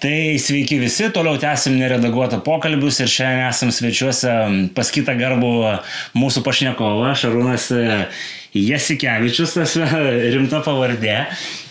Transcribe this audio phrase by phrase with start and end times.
[0.00, 4.32] Tai sveiki visi, toliau tęsim neredaguotą pokalbius ir šiandien esam svečiuose
[4.72, 5.50] pas kitą garbų
[6.16, 7.66] mūsų pašnekovą, Šarūnas
[8.56, 9.76] Jasikevičius, tas
[10.32, 11.18] rimta pavardė.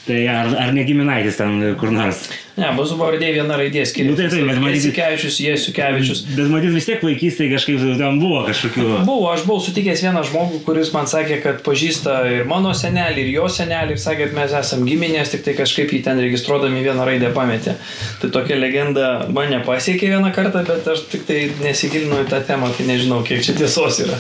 [0.06, 2.28] Tai ar, ar ne giminaitis ten kur nors?
[2.58, 4.10] Ne, mūsų pavardė viena raidė skiriasi.
[4.10, 6.22] Nu, tai taip, bet matyt- Jasikevičius, Jasukevičius.
[6.36, 8.88] Bet matyt vis tiek vaikystėje kažkaip ten buvo kažkokių...
[9.08, 13.32] Buvo, aš buvau sutikęs vieną žmogų, kuris man sakė, kad pažįsta ir mano senelį, ir
[13.38, 17.08] jo senelį, ir sakė, kad mes esam giminės, tik tai kažkaip jį ten registruodami vieną
[17.08, 17.78] raidę pametė.
[18.24, 22.74] Tai tokia legenda mane pasiekė vieną kartą, bet aš tik tai nesigilinau į tą temą,
[22.76, 24.20] tai nežinau, kiek čia tiesos yra.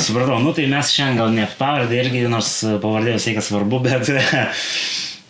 [0.00, 2.52] Supratau, nu tai mes šiandien gal ne pavardė irgi, nors
[2.82, 4.12] pavardė visai kas svarbu, bet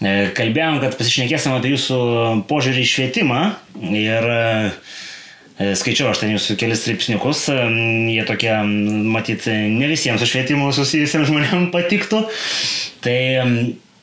[0.00, 2.00] kalbėjom, kad pasišnekėsim apie jūsų
[2.48, 3.40] požiūrį į švietimą
[3.92, 7.58] ir e, skaičiau aš ten jūsų kelis straipsniukus, e,
[8.14, 12.24] jie tokie, matyt, ne visiems su švietimu susijusiems žmonėms patiktų.
[13.04, 13.18] Tai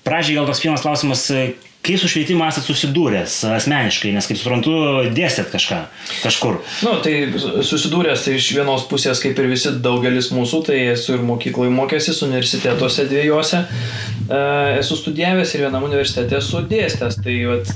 [0.06, 1.48] pradžiai gal toks pirmas klausimas, e,
[1.88, 4.74] kai su švietimu esate susidūręs asmeniškai, nes kaip suprantu,
[5.16, 5.80] dėstėt kažką,
[6.24, 6.60] kažkur.
[6.86, 11.16] Na, nu, tai susidūręs tai iš vienos pusės, kaip ir visi daugelis mūsų, tai esu
[11.16, 17.20] ir mokykloje mokęsis, universitetuose dviejose e, esu studijavęs ir vienam universitete esu dėstęs.
[17.24, 17.72] Tai vat,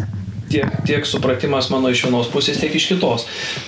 [0.52, 3.26] tiek, tiek supratimas mano iš vienos pusės, tiek iš kitos.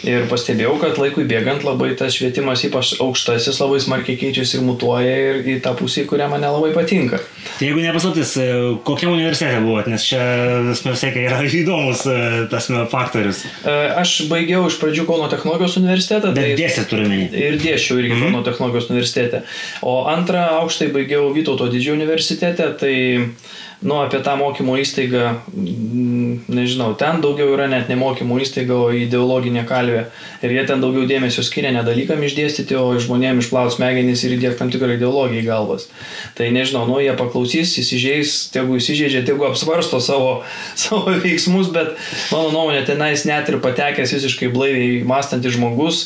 [0.07, 5.13] Ir pastebėjau, kad laikui bėgant labai tas švietimas, ypač aukštasis, labai smarkiai keičiasi ir mutuoja
[5.29, 7.21] ir į tą pusę, kurią man nelabai patinka.
[7.57, 8.47] Tai jeigu nepaslaptis, e,
[8.87, 10.21] kokiam universitete buvot, nes čia
[10.73, 12.17] sėkia yra įdomus e,
[12.51, 13.43] tas me, faktorius.
[13.63, 16.31] E, Aš baigiau iš pradžių Kauno technologijos universitetą.
[16.35, 17.19] Bet tai- dėstėt turime.
[17.31, 18.23] Ir dėšiau irgi Mhm.
[18.29, 19.43] Kauno technologijos universitete.
[19.81, 22.95] O antrą aukštai baigiau Vytauto didžiojo universitete, tai,
[23.83, 28.91] nu, apie tą mokymo įstaigą, mm, nežinau, ten daugiau yra net ne mokymo įstaiga, o
[28.95, 30.05] ideologinė kalvė.
[30.43, 34.59] Ir jie ten daugiau dėmesio skiria ne dalykam išdėstyti, o žmonėms išplaut smegenys ir įdėkti
[34.61, 35.89] tam tikrą ideologiją į galvas.
[36.37, 40.31] Tai nežinau, nu, jie paklausys, įsižeis, tegu įsižeidžia, tegu apsvarsto savo,
[40.85, 41.91] savo veiksmus, bet
[42.31, 46.05] mano nuomonė tenais net ir patekęs visiškai blaiviai mąstantis žmogus,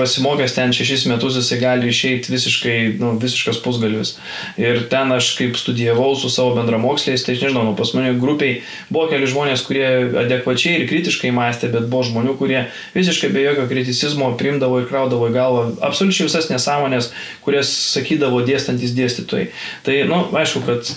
[0.00, 4.16] pasimokęs ten šešis metus, jisai gali išeiti visiškai, nu, visiškas pusgalvis.
[4.60, 8.62] Ir ten aš kaip studijavau su savo bendramoksliais, tai aš nežinau, nu, pas mane grupiai
[8.92, 9.86] buvo keli žmonės, kurie
[10.24, 12.64] adekvačiai ir kritiškai mąstė, bet buvo žmonių, kurie
[12.96, 17.10] visiškai be jokio kriticizmo primdavo ir kraudavo į galvą absoliučiai visas nesąmonės,
[17.44, 19.50] kurias sakydavo dėstantis dėstytojai.
[19.86, 20.92] Tai, na, nu, aišku, kad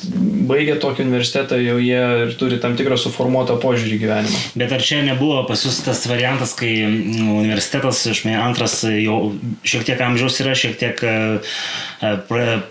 [0.49, 4.41] baigę tokį universitetą jau jie ir turi tam tikrą suformuotą požiūrį gyvenimą.
[4.59, 9.19] Bet ar čia nebuvo pas jūs tas variantas, kai mm, universitetas, aš mė, antras jau
[9.65, 11.15] šiek tiek amžiaus yra, šiek tiek e,
[12.05, 12.13] e,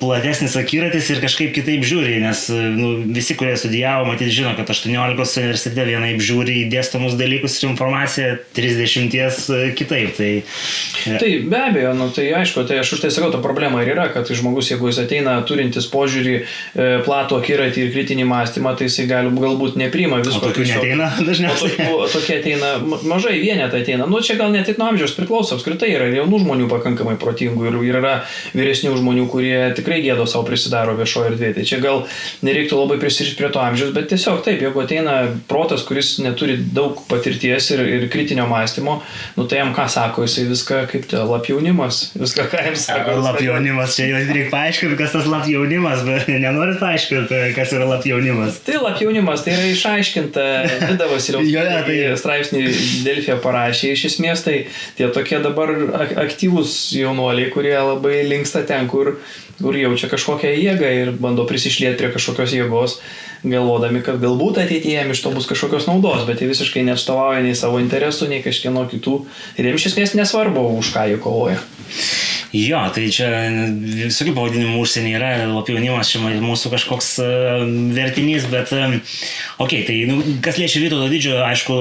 [0.00, 2.46] platesnis akiratis ir kažkaip kitaip žiūri, nes
[2.84, 7.70] nu, visi, kurie studijavo, matyt, žino, kad 18 universitete vienaip žiūri į dėstomus dalykus ir
[7.72, 10.12] informaciją, 30 e, kitaip.
[10.18, 10.30] Tai,
[11.08, 13.92] e, Tai be abejo, nu, tai aišku, tai aš už tai sakau, ta problema ir
[13.94, 18.88] yra, kad žmogus, jeigu jis ateina turintis požiūrį, e, platų akiratį ir kritinį mąstymą, tai
[18.90, 20.44] jisai gali, galbūt neprima o visko.
[20.48, 20.82] tokių tiesiog.
[20.84, 21.74] neteina O dažniausiai.
[21.78, 24.06] tokių, tokie ateina, ma- mažai vienetai ateina.
[24.10, 27.68] Nu, čia gal net tik nuo amžiaus priklauso, apskritai yra ir jaunų žmonių pakankamai protingų
[27.70, 28.14] ir, ir yra
[28.56, 31.54] vyresnių žmonių, kurie tikrai gėdo savo prisidaro viešoje erdvėje.
[31.60, 32.02] Tai čia gal
[32.64, 35.14] nereiktų labai prisirišti prie to amžiaus, bet tiesiog taip, jeigu ateina
[35.48, 39.00] protas, kuris neturi daug patirties ir, ir kritinio mąstymo,
[39.36, 43.16] nu tai jam ką sako, jisai viską kaip te lapjaunimas, viską ką jam sako.
[43.24, 48.60] Lapjaunimas, čia jau reikia paaiškinti, kas tas lapjaunimas, bet nenorit paaiškinti, kas yra lapjaunimas.
[48.66, 50.46] Tai lapjaunimas, tai yra išaiškinta,
[50.88, 52.64] Vida Vasiliaus Jo, tai- straipsnį
[53.04, 54.58] Delfija parašė, iš esmės tai
[54.98, 59.16] tie tokie dabar ak- aktyvūs jaunuoliai, kurie labai linksta ten, kur,
[59.60, 62.98] kur jaučia kažkokią jėgą ir bando prisišlieti prie kažkokios jėgos,
[63.44, 67.56] galvodami, kad galbūt ateityje jiem iš to bus kažkokios naudos, bet jie visiškai neatstovauja nei
[67.58, 69.18] savo interesų, nei kažkieno kitų
[69.58, 71.60] ir jiems iš esmės nesvarbu, už ką jie kovoja.
[72.54, 73.26] Jo, tai čia
[73.82, 77.64] visokių pavadinimų užsienį yra, lapjaunimas čia mūsų kažkoks uh,
[77.96, 79.00] vertinys, bet, um,
[79.58, 81.78] okei, okay, tai nu, kas liečia Vytauto didžiojo, aišku,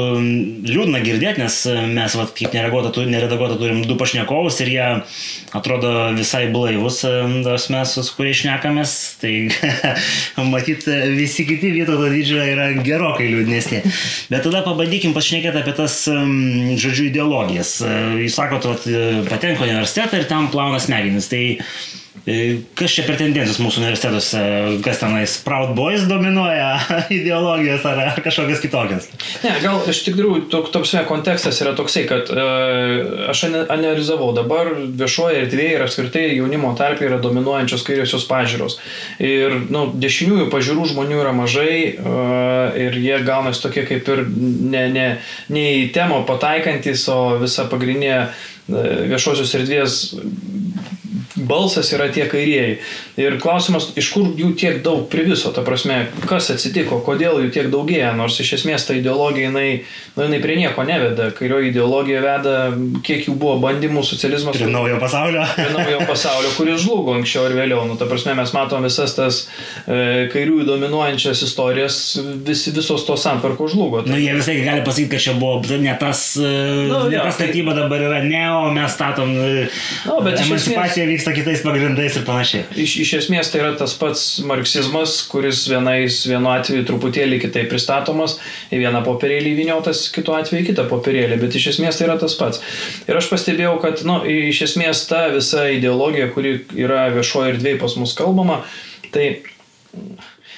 [0.66, 4.88] liūdna girdėti, nes e, mes, vat, kaip nereaguota, tu- neredaguota, turim du pašnekovus ir jie
[5.54, 9.36] atrodo visai blaivus, um, tos mes, su kuriais šnekamės, tai
[10.56, 13.84] matyt, visi kiti Vytauto didžiojo yra gerokai liūdnesni.
[14.34, 17.76] Bet tada pabandykim pašnekėti apie tas, žodžiu, ideologijas.
[18.24, 18.90] Jūs sakot, vat,
[19.30, 21.28] patenka universitetą ir tam plauna smegenis.
[21.28, 21.60] Tai
[22.26, 24.44] e, kas čia per tendencijos mūsų universitetuose,
[24.86, 26.78] kas tenais Proud Boys dominuoja
[27.18, 29.10] ideologijos ar, ar kažkokios kitokios?
[29.44, 32.46] Ne, gal iš tikrųjų tok, toks kontekstas yra toksai, kad e,
[33.34, 38.80] aš analizavau dabar viešoje erdvėje ir apskritai jaunimo tarp yra dominuojančios kairiosios pažiūros.
[39.24, 42.16] Ir nu, dešiniųjų pažiūrų žmonių yra mažai e,
[42.88, 45.08] ir jie gaunasi tokie kaip ir ne, ne,
[45.52, 48.30] ne į temą pataikantis, o visa pagrindinė
[48.68, 49.98] viešosios erdvės
[51.36, 52.78] balsas yra tie kairieji.
[53.22, 57.70] Ir klausimas, iš kur jų tiek daug priviso, ta prasme, kas atsitiko, kodėl jų tiek
[57.74, 59.84] daugėja, nors iš esmės ta ideologija, jinai,
[60.16, 61.30] nu, jinai prie nieko neveda.
[61.38, 62.56] Kairioji ideologija veda,
[63.06, 64.58] kiek jų buvo bandymų socializmas.
[64.58, 65.46] Prie naujo pasaulio.
[65.58, 67.86] Prie naujo pasaulio, kuris žlugo anksčiau ir vėliau.
[67.90, 69.44] Nu, ta prasme, mes matom visas tas
[69.86, 72.00] e, kairiųjų dominuojančias istorijas,
[72.46, 74.04] vis, visos tos santvarkos žlugo.
[74.04, 74.14] Tai...
[74.14, 76.54] Nu, jie visai gali pasakyti, kad čia buvo ne tas, e,
[76.90, 77.86] nu, ne jo, ta statyba tai...
[77.86, 79.34] dabar yra ne, o mes statom.
[79.34, 81.14] Nu, bet emancipacija esmės...
[81.14, 82.66] vyksta kitais pagrindais ir panašiai.
[82.84, 88.36] Iš, iš esmės tai yra tas pats marksizmas, kuris vienais, vienu atveju truputėlį kitaip pristatomas,
[88.74, 92.36] į vieną popierėlį įviniotas, kitu atveju į kitą popierėlį, bet iš esmės tai yra tas
[92.40, 92.60] pats.
[93.08, 97.98] Ir aš pastebėjau, kad, nu, iš esmės ta visa ideologija, kuri yra viešoje erdvėje pas
[98.02, 98.64] mus kalbama,
[99.16, 99.30] tai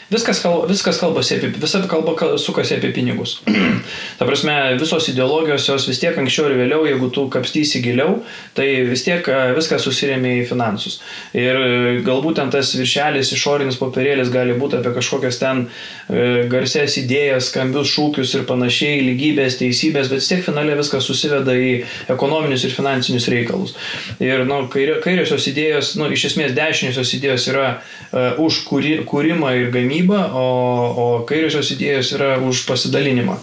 [0.06, 3.40] Viskas, kalba, viskas kalbasi apie, visa kalba sukasi apie pinigus.
[4.20, 8.20] Ta prasme, visos ideologijos jos vis tiek anksčiau ir vėliau, jeigu tu kapstysi giliau,
[8.54, 9.26] tai vis tiek
[9.58, 11.00] viskas susiremia į finansus.
[11.34, 11.70] Ir e,
[12.06, 17.90] galbūt ten tas viršelis, išorinis popierėlis gali būti apie kažkokias ten e, garses idėjas, skambius
[17.96, 21.74] šūkius ir panašiai, lygybės, teisybės, bet vis tiek finale viskas susiveda į
[22.14, 23.74] ekonominius ir finansinius reikalus.
[24.22, 29.74] Ir nu, kairiosios idėjos, nu, iš esmės dešiniosios idėjos yra uh, už kūri, kūrimą ir
[29.74, 30.46] gamybą gamybą, o,
[30.96, 33.38] o kairiosios idėjos yra už pasidalinimą.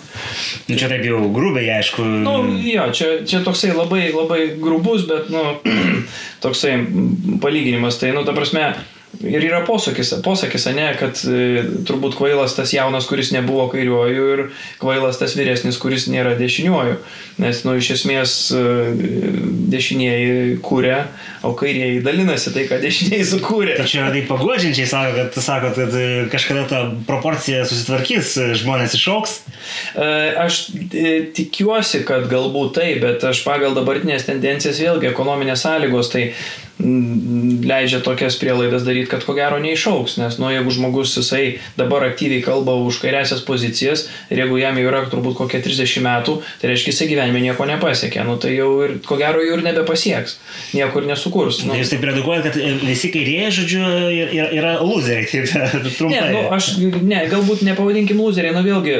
[0.69, 2.05] Nu, čia taip jau grubiai, aišku.
[2.05, 5.59] Nu, jo, čia, čia toksai labai, labai grubus, bet, nu,
[6.45, 6.79] toksai
[7.43, 7.99] palyginimas.
[8.01, 8.75] Tai, nu, ta prasme,
[9.21, 14.43] Ir yra posakis, posakis, ne, kad e, turbūt kvailas tas jaunas, kuris nebuvo kairiuoju ir
[14.81, 16.97] kvailas tas vyresnis, kuris nėra dešiniuoju.
[17.43, 18.63] Nes, nu, iš esmės e,
[19.73, 20.97] dešinieji kūrė,
[21.45, 23.77] o kairieji dalinasi tai, ką dešinieji sukūrė.
[23.83, 29.39] Tačiau tai pagodžiančiai sako, kad, sakot, kad e, kažkada ta proporcija susitvarkys, žmonės išauks.
[29.93, 30.09] E,
[30.41, 36.31] aš e, tikiuosi, kad galbūt tai, bet aš pagal dabartinės tendencijas vėlgi ekonominės sąlygos, tai
[36.81, 42.43] leidžia tokias prielaidas daryti, kad ko gero neišauks, nes, nu, jeigu žmogus jisai dabar aktyviai
[42.43, 46.95] kalba už kairiasias pozicijas ir jeigu jam jau yra turbūt kokie 30 metų, tai reiškia,
[46.95, 50.39] jisai gyvenime nieko nepasiekė, nu, tai jau ir ko gero jau ir nebepasieks,
[50.75, 51.63] niekur nesukurs.
[51.69, 51.77] Nu.
[51.79, 53.83] Jūs taip redaguojate, kad e, visi kairieji, žodžiu,
[54.27, 56.19] yra, yra loseriai, taip trumpai.
[56.19, 58.97] Ne, nu, aš, ne, galbūt nepavadinkim loseriai, nu vėlgi,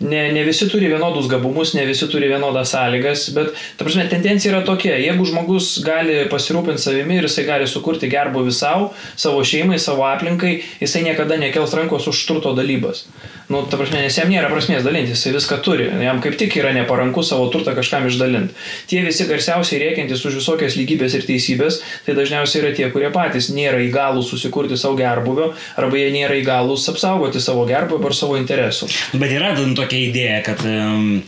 [0.00, 4.54] ne, ne visi turi vienodus gabumus, ne visi turi vienodas sąlygas, bet, ta prasme, tendencija
[4.54, 9.78] yra tokia, jeigu žmogus gali pasirūpinti savimi ir jisai gali sukurti gerbuvį savo, savo šeimai,
[9.82, 13.04] savo aplinkai, jisai niekada nekels rankos už turto dalybas.
[13.50, 16.70] Nu, ta prasme, nes jam nėra prasmės dalinti, jisai viską turi, jam kaip tik yra
[16.72, 18.54] neparanku savo turtą kažkam išdalinti.
[18.88, 23.50] Tie visi garsiausiai rėkiantys už visokias lygybės ir teisybės, tai dažniausiai yra tie, kurie patys
[23.50, 28.86] nėra įgalūs susikurti savo gerbuvio arba jie nėra įgalūs apsaugoti savo gerbuvio ar savo interesų.
[29.18, 31.22] Bet yra tokia idėja, kad um,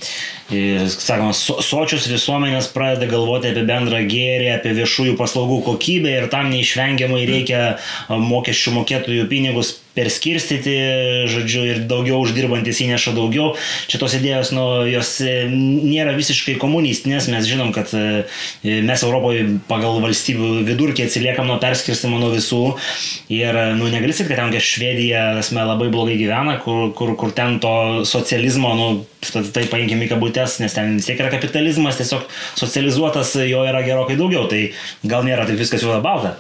[0.51, 6.51] sakoma, so, sočios visuomenės pradeda galvoti apie bendrą gėrį, apie viešųjų paslaugų kokybę ir tam
[6.53, 7.63] neišvengiamai reikia
[8.09, 10.73] mokesčių mokėtojų pinigus perskirstyti,
[11.29, 13.53] žodžiu, ir daugiau uždirbantis įneša daugiau.
[13.91, 18.25] Čia tos idėjos, nu, jos e, nėra visiškai komunistinės, mes žinom, kad e,
[18.65, 22.63] mes Europoje pagal valstybių vidurkį atsiliekam nuo perskirstimo nuo visų
[23.33, 27.59] ir, nu, negali sakyti, kad ten Švedija, esame labai blogai gyvena, kur, kur, kur ten
[27.63, 28.89] to socializmo, nu,
[29.53, 32.25] tai paimkime į kabutės, nes ten vis tiek yra kapitalizmas, tiesiog
[32.57, 34.73] socializuotas jo yra gerokai daugiau, tai
[35.05, 36.39] gal nėra taip viskas juoda balta.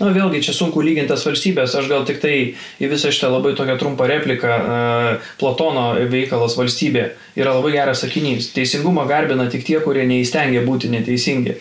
[0.00, 3.54] Na, vėlgi, čia sunku lyginti tas valstybės, aš gal tik tai į visą šitą labai
[3.54, 8.52] tokią trumpą repliką, e, Platono veikalas valstybė yra labai geras sakinys.
[8.54, 11.58] Teisingumą garbina tik tie, kurie neįstengia būti neteisingi.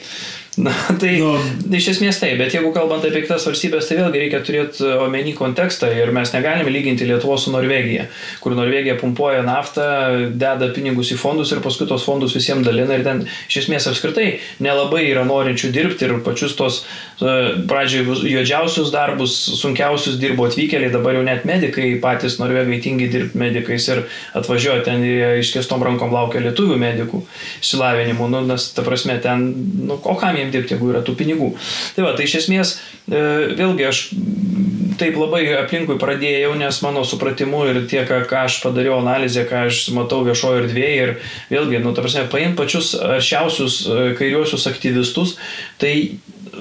[0.57, 0.69] Na,
[1.01, 1.31] tai nu,
[1.73, 5.87] iš esmės taip, bet jeigu kalbant apie kitas valstybės, tai vėlgi reikia turėti omeny kontekstą
[5.97, 8.05] ir mes negalime lyginti Lietuvos su Norvegija,
[8.43, 9.87] kur Norvegija pumpuoja naftą,
[10.37, 14.27] deda pinigus į fondus ir paskui tos fondus visiems dalina ir ten iš esmės apskritai
[14.61, 17.33] nelabai yra norinčių dirbti ir pačius tos e,
[17.71, 23.89] pradžioj juodžiausius darbus, sunkiausius dirbo atvykėliai, dabar jau net medikai patys Norvegai tingi dirbti medikais
[23.89, 24.03] ir
[24.37, 25.01] atvažiuoja ten
[25.41, 27.25] iškestom rankom laukia lietuvių medikų
[27.63, 29.49] išsilavinimu, nu, nes ta prasme ten,
[29.89, 31.53] nu, o kam jie jiem dirbti, jeigu yra tų pinigų.
[31.95, 32.75] Tai va, tai iš esmės,
[33.07, 33.23] e,
[33.57, 34.03] vėlgi aš
[34.99, 39.87] taip labai aplinkui pradėjau, nes mano supratimu ir tiek, ką aš padariau analizę, ką aš
[39.95, 41.13] matau viešojo erdvėje ir
[41.51, 45.37] vėlgi, nu, ta prasme, paim pačius aršiausius e, kairiuosius aktyvistus,
[45.81, 45.95] tai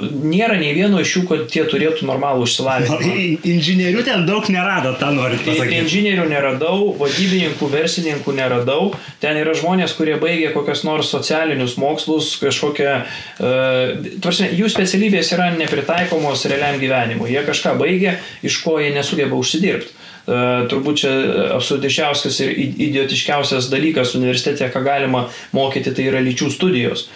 [0.00, 2.98] nėra nei vieno iš jų, kad tie turėtų normalų išsilavinimą.
[3.52, 5.80] Inžinierių ten daug nerado, tą noriu pasakyti.
[5.82, 8.92] Inžinierių neradau, vadybininkų, verslininkų neradau.
[9.22, 12.94] Ten yra žmonės, kurie baigė kokias nors socialinius mokslus, kažkokią...
[13.42, 17.32] Uh, tarsi, jų specialybės yra nepritaikomos realiam gyvenimui.
[17.34, 19.98] Jie kažką baigė, iš ko jie nesugeba užsidirbti.
[20.22, 21.12] Uh, turbūt čia
[21.56, 22.52] absurdiškiausias ir
[22.86, 27.08] idiotiškiausias dalykas universitete, ką galima mokyti, tai yra lyčių studijos.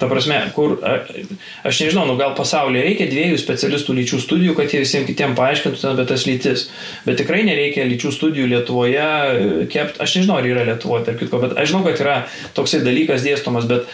[0.00, 4.80] Ta prasme, kur, aš nežinau, nu gal pasaulyje reikia dviejų specialistų lyčių studijų, kad jie
[4.80, 6.62] visiems kitiems paaiškintų apie tas lytis.
[7.04, 11.42] Bet tikrai nereikia lyčių studijų Lietuvoje e, kept, aš nežinau, ar yra Lietuvoje, tarp kitko,
[11.44, 12.16] bet aš žinau, kad yra
[12.56, 13.92] toksai dalykas dėstomas, bet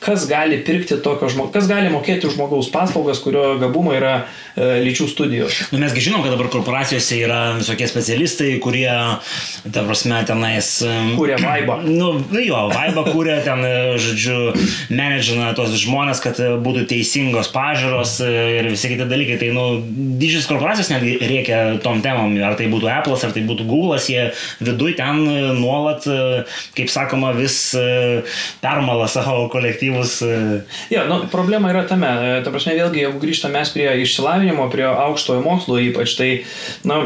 [0.00, 4.14] kas gali pirkti tokio žmogaus, kas gali mokėti už žmogaus paslaugas, kurio gabumai yra
[4.56, 5.58] e, lyčių studijos.
[5.74, 8.88] Nu, mesgi žinom, kad dabar korporacijose yra visokie specialistai, kurie,
[9.68, 10.72] ta prasme, tenais...
[11.18, 11.80] Kūrė vaibą.
[12.00, 14.54] Nu, nu jo, vaibą kūrė ten, e, žodžiu,
[14.94, 18.30] menedžina tos žmonės, kad e, būtų teisingos pažiūros e,
[18.60, 19.36] ir visi kiti dalykai.
[19.42, 19.64] Tai, nu,
[20.20, 24.30] didžiosios korporacijos netgi reikia tom temom, ar tai būtų Apple'as, ar tai būtų Google'as, jie
[24.64, 25.20] viduj ten
[25.58, 26.06] nuolat,
[26.78, 27.58] kaip sakoma, vis
[28.62, 30.22] permala savo kolektyvą kolektyvus.
[30.22, 32.06] E, jo, nu, problema yra tame.
[32.06, 36.30] E, ta prasme, vėlgi, jeigu grįžtame mes prie išsilavinimo, prie aukštojo mokslo ypač, tai
[36.84, 37.02] na,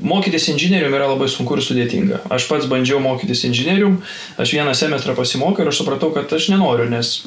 [0.00, 2.24] mokytis inžinierium yra labai sunku ir sudėtinga.
[2.32, 4.00] Aš pats bandžiau mokytis inžinierium,
[4.38, 7.18] aš vieną semestrą pasimokiau ir aš supratau, kad aš nenoriu, nes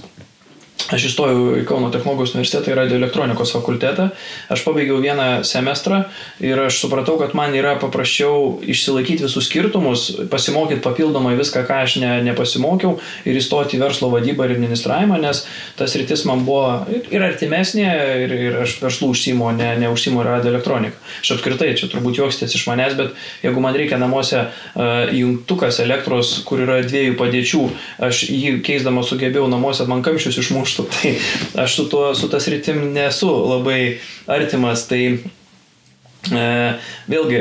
[0.89, 4.07] Aš įstojau į Kauno technologijos universitetą į radioelektronikos fakultetą,
[4.51, 6.01] aš pabaigiau vieną semestrą
[6.43, 11.97] ir aš supratau, kad man yra paprasčiau išsilaikyti visus skirtumus, pasimokyti papildomai viską, ką aš
[12.01, 12.97] ne, nepasimokiau
[13.29, 15.43] ir įstoti į verslo vadybą ir administravimą, nes
[15.79, 17.87] tas rytis man buvo ir artimesnė
[18.25, 20.97] ir, ir aš verslų užsimo, ne, ne užsimo radioelektroniką.
[21.21, 26.39] Aš apskritai, čia turbūt juoksitės iš manęs, bet jeigu man reikia namuose uh, jungtukas elektros,
[26.47, 27.63] kur yra dviejų padėčių,
[28.09, 32.47] aš jį keisdamas sugebėjau namuose, man kamščius išmuštų mėgstu, tai aš su, tuo, su tas
[32.47, 35.19] rytim nesu labai artimas, tai
[36.29, 37.39] vėlgi,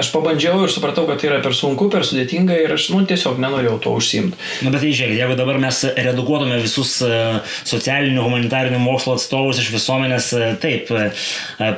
[0.00, 3.36] aš pabandžiau ir supratau, kad tai yra per sunku, per sudėtinga ir aš nu, tiesiog
[3.42, 4.38] nenorėjau to užsimti.
[4.64, 7.10] Na, bet tai žiūrėk, jeigu dabar mes redukuotume visus e,
[7.68, 10.88] socialinių, humanitarinių mokslo atstovus iš visuomenės, e, taip,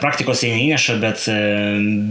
[0.02, 1.26] praktikos jie neįneša, bet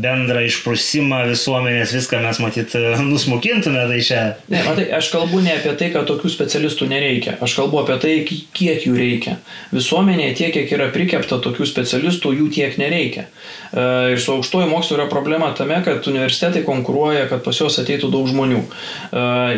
[0.04, 2.76] bendrą išprusimą visuomenės viską mes matyt
[3.14, 4.26] nusmukintume, tai čia.
[4.52, 8.18] Ne, matai, aš kalbu ne apie tai, kad tokių specialistų nereikia, aš kalbu apie tai,
[8.28, 9.40] kiek jų reikia.
[9.72, 13.30] Visuomenėje tiek, kiek yra prikepta tokių specialistų, jų tiek nereikia.
[13.76, 18.28] Ir su aukštoju mokslu yra problema tame, kad universitetai konkuruoja, kad pas juos ateitų daug
[18.32, 18.64] žmonių.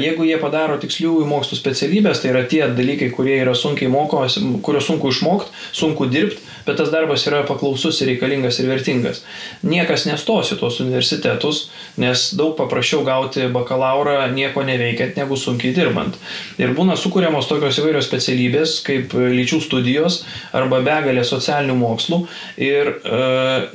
[0.04, 4.90] Jeigu jie padaro tiksliųjų mokslų specialybės, tai yra tie dalykai, kurie yra sunkiai mokomas, kuriuos
[4.92, 9.24] sunku išmokti, sunku dirbti, bet tas darbas yra paklausus ir reikalingas ir vertingas.
[9.64, 11.64] Niekas nestos į tos universitetus,
[12.02, 16.18] nes daug paprasčiau gauti bakalaurą nieko neveikiant negu sunkiai dirbant.
[16.60, 22.20] Ir būna sukūriamos tokios įvairios specialybės kaip lyčių studijos arba begalė socialinių mokslų.
[22.68, 22.94] Ir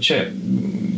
[0.04, 0.26] čia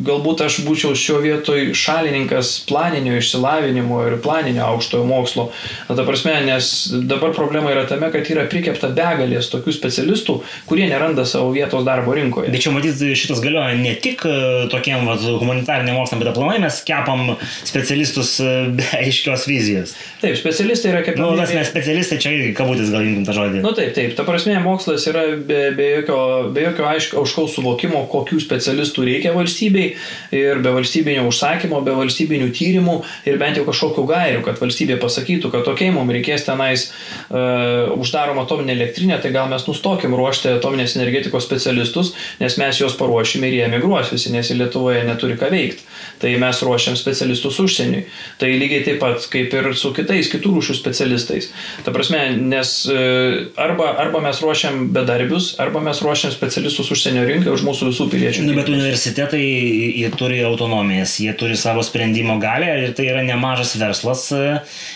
[0.04, 5.48] galbūt aš būčiau šio vietoj šalininkas planinio išsilavinimo ir planinio aukštojo mokslo.
[5.88, 6.70] Na, ta prasme, nes
[7.08, 12.14] dabar problema yra tame, kad yra prikepta begalės tokių specialistų, kurie neranda savo vietos darbo
[12.16, 12.52] rinkoje.
[12.54, 14.34] Bet čia matyt, šitas galioja ne tik e,
[14.72, 17.34] tokiem vat, humanitariniam mokslam, bet aplamai mes kepam
[17.64, 19.96] specialistus e, be aiškios vizijos.
[20.22, 21.18] Taip, specialistai yra kaip...
[21.20, 23.62] Na, nu, tas mes specialistai čia irgi kabutės gal imkim tą žodį.
[23.62, 26.18] Na nu, taip, taip, ta prasme, mokslas yra be, be jokio,
[26.54, 29.93] be jokio aiškaus suvokimo, kokių specialistų reikia valstybei
[30.34, 32.96] ir be valstybinio užsakymo, be valstybinių tyrimų
[33.28, 38.44] ir bent jau kažkokių gairių, kad valstybė pasakytų, kad tokiai mums reikės tenais uh, uždaroma
[38.44, 43.58] atominė elektrinė, tai gal mes nustokim ruošti atominės energetikos specialistus, nes mes juos paruošime ir
[43.58, 45.84] jie emigruos visi, nes į Lietuvoje neturi ką veikti.
[46.22, 48.04] Tai mes ruošiam specialistus užsieniui.
[48.38, 51.50] Tai lygiai taip pat kaip ir su kitais kitų rūšių specialistais.
[51.84, 57.52] Ta prasme, nes uh, arba, arba mes ruošiam bedarbius, arba mes ruošiam specialistus užsienio rinkai
[57.54, 58.46] už mūsų visų piliečių.
[58.46, 59.44] Na, bet universitetai
[59.84, 64.26] jie turi autonomijas, jie turi savo sprendimo galę ir tai yra nemažas verslas.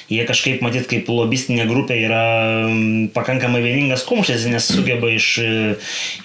[0.09, 2.23] Jie kažkaip, matyt, kaip lobistinė grupė yra
[3.15, 5.29] pakankamai vieningas kumštis, nes sugeba iš,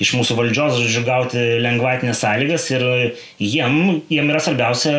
[0.03, 2.86] iš mūsų valdžios, žodžiu, gauti lengvatinės sąlygas ir
[3.41, 4.93] jiem, jiem yra svarbiausia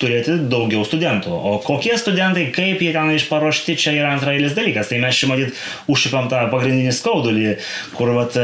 [0.00, 1.32] turėti daugiau studentų.
[1.32, 4.90] O kokie studentai, kaip jie ten išparuošti, čia yra antrailis dalykas.
[4.90, 7.54] Tai mes čia matyt užšipam tą pagrindinį skaudulį,
[7.96, 8.36] kur vat,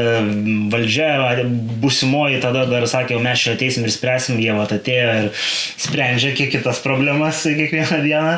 [0.73, 1.43] valdžia,
[1.83, 6.51] busimoji tada dar sakė, mes čia ateisim ir spręsim, jie vat atėjo ir sprendžia kiek
[6.57, 8.35] kitas problemas kiekvieną dieną.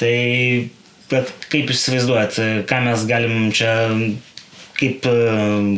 [0.00, 0.16] Tai,
[1.12, 3.72] bet kaip jūs įsivaizduojat, ką mes galim čia
[4.82, 5.06] kaip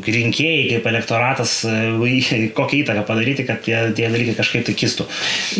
[0.08, 1.56] rinkėjai, kaip elektoratas,
[2.58, 5.06] kokią įtaką padaryti, kad tie, tie dalykai kažkaip tai kistų?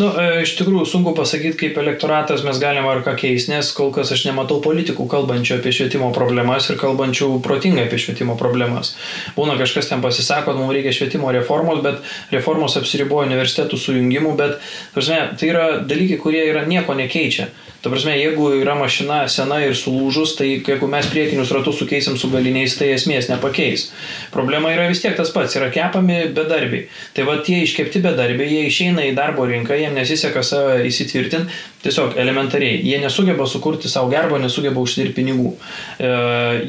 [0.01, 3.93] Nu, e, iš tikrųjų, sunku pasakyti, kaip elektoratas mes galime ar ką keisti, nes kol
[3.95, 8.95] kas aš nematau politikų kalbančių apie švietimo problemas ir kalbančių protingai apie švietimo problemas.
[9.37, 12.01] Būna kažkas ten pasisako, mums reikia švietimo reformos, bet
[12.35, 14.59] reformos apsiribojo universitetų sujungimu, bet
[14.95, 17.51] prasme, tai yra dalykai, kurie yra nieko nekeičia.
[17.85, 22.31] Ta prasme, jeigu yra mašina sena ir sulūžus, tai jeigu mes priekinius ratus sukeisim su
[22.33, 23.91] galiniais, tai esmės nepakeis.
[24.35, 26.87] Problema yra vis tiek tas pats, yra kepami bedarbiai.
[27.17, 32.17] Tai va tie iškepti bedarbiai, jie išeina į darbo rinką, jiems nesiseka save įsitvirtinti, tiesiog
[32.21, 35.53] elementariai, jie nesugeba sukurti savo gerbo, nesugeba užsidirbti pinigų.
[35.99, 36.11] E,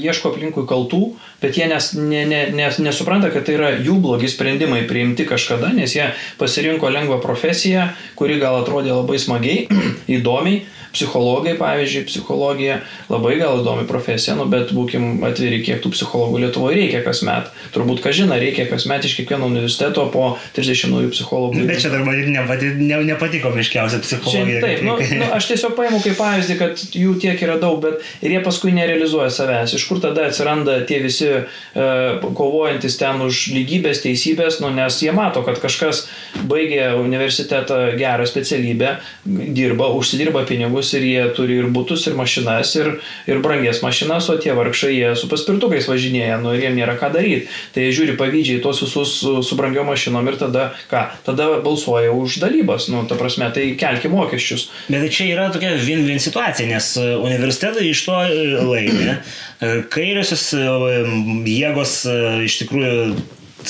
[0.04, 1.02] ieško aplinkui kaltų,
[1.42, 5.72] bet jie nes, ne, ne, nes, nesupranta, kad tai yra jų blogi sprendimai priimti kažkada,
[5.76, 9.68] nes jie pasirinko lengvą profesiją, kuri gal atrodė labai smagiai,
[10.18, 10.64] įdomiai,
[10.96, 12.80] psichologai, pavyzdžiui, psichologija
[13.12, 17.52] labai gal įdomi profesija, nu, bet būkim atviri, kiek tų psichologų Lietuvoje reikia kasmet.
[17.76, 21.66] Turbūt, ką žino, reikia kasmet iš kiekvieno universiteto po 30 naujų psichologų.
[21.68, 24.62] Bet čia dar man nepati, ne, nepatiko miškiausia psichologija.
[24.62, 28.02] Čia, taip, nu, nu, aš tiesiog paimu kaip pavyzdį, kad jų tiek yra daug, bet
[28.26, 29.76] ir jie paskui nerealizuoja savęs.
[29.78, 35.14] Iš kur tada atsiranda tie visi uh, kovojantis ten už lygybės, teisybės, nu, nes jie
[35.16, 36.06] mato, kad kažkas
[36.50, 42.76] baigė universitetą gerą specialybę, dirba, užsidirba pinigus pinigus ir jie turi ir būtus, ir mašinas,
[42.76, 46.98] ir, ir brangias mašinas, o tie vargšai jie su paspirtukais važinėja, nu ir jiem nėra
[46.98, 47.48] ką daryti.
[47.74, 51.06] Tai jie žiūri pavydžiai tuos visus su, su brangiom mašinom ir tada ką?
[51.26, 54.70] Tada balsuoja už dalybas, nu, ta prasme, tai kelki mokesčius.
[54.90, 59.16] Bet tai čia yra tokia vien-vien situacija, nes e, universitetai iš to e, laimė.
[59.16, 62.02] E, kairiosios jėgos
[62.46, 63.16] iš tikrųjų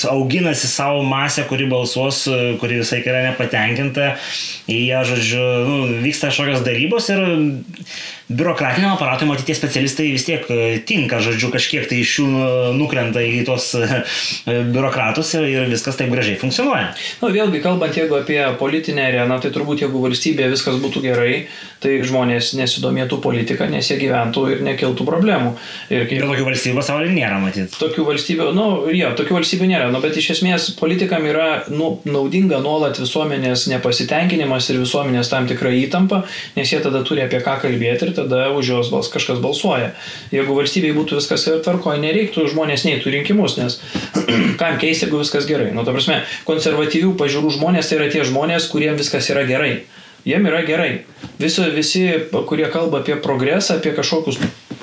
[0.09, 2.25] auginasi savo masę, kuri balsuos,
[2.59, 4.15] kuri visai yra nepatenkinta.
[4.67, 7.21] Jie, žodžiu, nu, vyksta kažkokios darybos ir
[8.29, 12.45] biurokratiniam aparatui matyti tie specialistai vis tiek e, tinka, žodžiu, kažkiek tai iš jų nu,
[12.79, 14.01] nukrenta į tos e,
[14.73, 16.87] biurokratus ir, ir viskas taip gražiai funkcionuoja.
[16.89, 21.35] Na, nu, vėlgi, kalbant jeigu apie politinę areną, tai turbūt jeigu valstybėje viskas būtų gerai,
[21.83, 25.53] tai žmonės nesidomėtų politiką, nes jie gyventų ir nekiltų problemų.
[25.93, 26.25] Ir kaip...
[26.25, 27.77] tokių valstybių pasaulyje nėra, matyt.
[27.77, 28.65] Tokių valstybių, nu,
[28.95, 34.71] jo, tokių valstybių nėra, nu, bet iš esmės politikam yra nu, naudinga nuolat visuomenės nepasitenkinimas
[34.73, 36.23] ir visuomenės tam tikra įtampa,
[36.57, 39.91] nes jie tada turi apie ką kalbėti ir tada už juos bals, kažkas balsuoja.
[40.33, 43.79] Jeigu valstybėje būtų viskas tvarkoje, nereiktų žmonės neįtų rinkimus, nes
[44.61, 45.71] kam keisti, jeigu viskas gerai.
[45.75, 49.85] Nu, ta prasme, konservatyvių pažiūrų žmonės tai yra tie žmonės, kuriems viskas yra gerai.
[50.25, 50.91] Jiem yra gerai.
[51.37, 52.05] Visi, visi,
[52.49, 54.39] kurie kalba apie progresą, apie kažkokius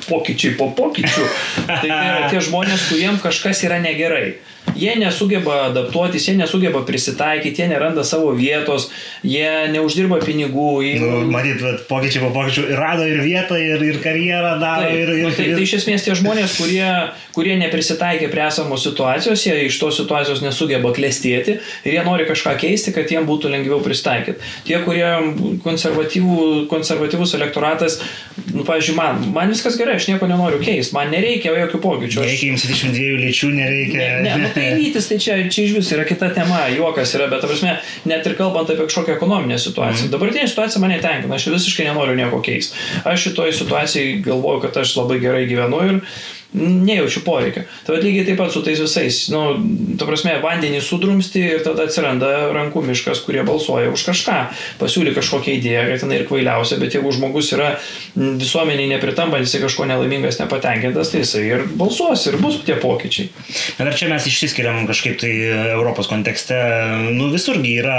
[0.06, 1.24] pokyčiai po pokyčių,
[1.66, 4.36] tai, tai yra tie žmonės, kuriems kažkas yra negerai.
[4.76, 8.88] Jie nesugeba adaptuotis, jie nesugeba prisitaikyti, jie neranda savo vietos,
[9.26, 10.68] jie neuždirba pinigų.
[10.86, 10.94] Jie...
[11.02, 14.86] Nu, matyt, pokyčiai po pokyčių rado ir vietą, ir, ir karjerą daro.
[14.86, 16.88] Tai, ir, ir, nu, tai, tai iš esmės tie žmonės, kurie,
[17.36, 22.56] kurie neprisitaikė prie esamos situacijos, jie iš tos situacijos nesugeba klestėti ir jie nori kažką
[22.62, 24.40] keisti, kad jiems būtų lengviau pristaikyti.
[24.68, 25.10] Tie, kurie
[25.66, 26.38] konservatyvų,
[26.72, 28.00] konservatyvus elektoratas,
[28.54, 32.22] nu, pavyzdžiui, man, man viskas gerai, aš nieko nenoriu keisti, man nereikia jokių pokyčių.
[32.22, 32.26] Aš...
[32.26, 34.00] Nereikia jums 22 lyčių, nereikia.
[34.02, 37.28] Ne, ne, nu, tai lytis, tai čia, čia iš vis yra kita tema, juokas yra,
[37.32, 37.76] bet, prasme,
[38.08, 40.08] net ir kalbant apie kažkokią ekonominę situaciją.
[40.08, 40.12] Mm.
[40.14, 42.78] Dabartinė situacija mane tenkina, aš visiškai nenoriu nieko keisti.
[43.08, 46.00] Aš šitoje situacijoje galvoju, kad aš labai gerai gyvenu ir
[46.52, 47.64] nejaučiu poreikio.
[47.86, 49.40] Tai lygiai taip pat su tais visais, nu,
[50.00, 54.38] ta prasme, vandenį sudrumsti ir tada atsiranda rankų miškas, kurie balsuoja už kažką,
[54.80, 57.70] pasiūly kažkokią idėją, kad jinai ir kvailiausia, bet jeigu žmogus yra
[58.16, 63.30] visuomeniai nepritampantis, kažko nelaimingas, nepatenkintas, tai jisai ir balsuos ir bus tie pokyčiai.
[63.78, 65.32] Bet ar čia mes išsiskiriam kažkaip tai
[65.72, 66.58] Europos kontekste,
[67.16, 67.98] nu visurgi yra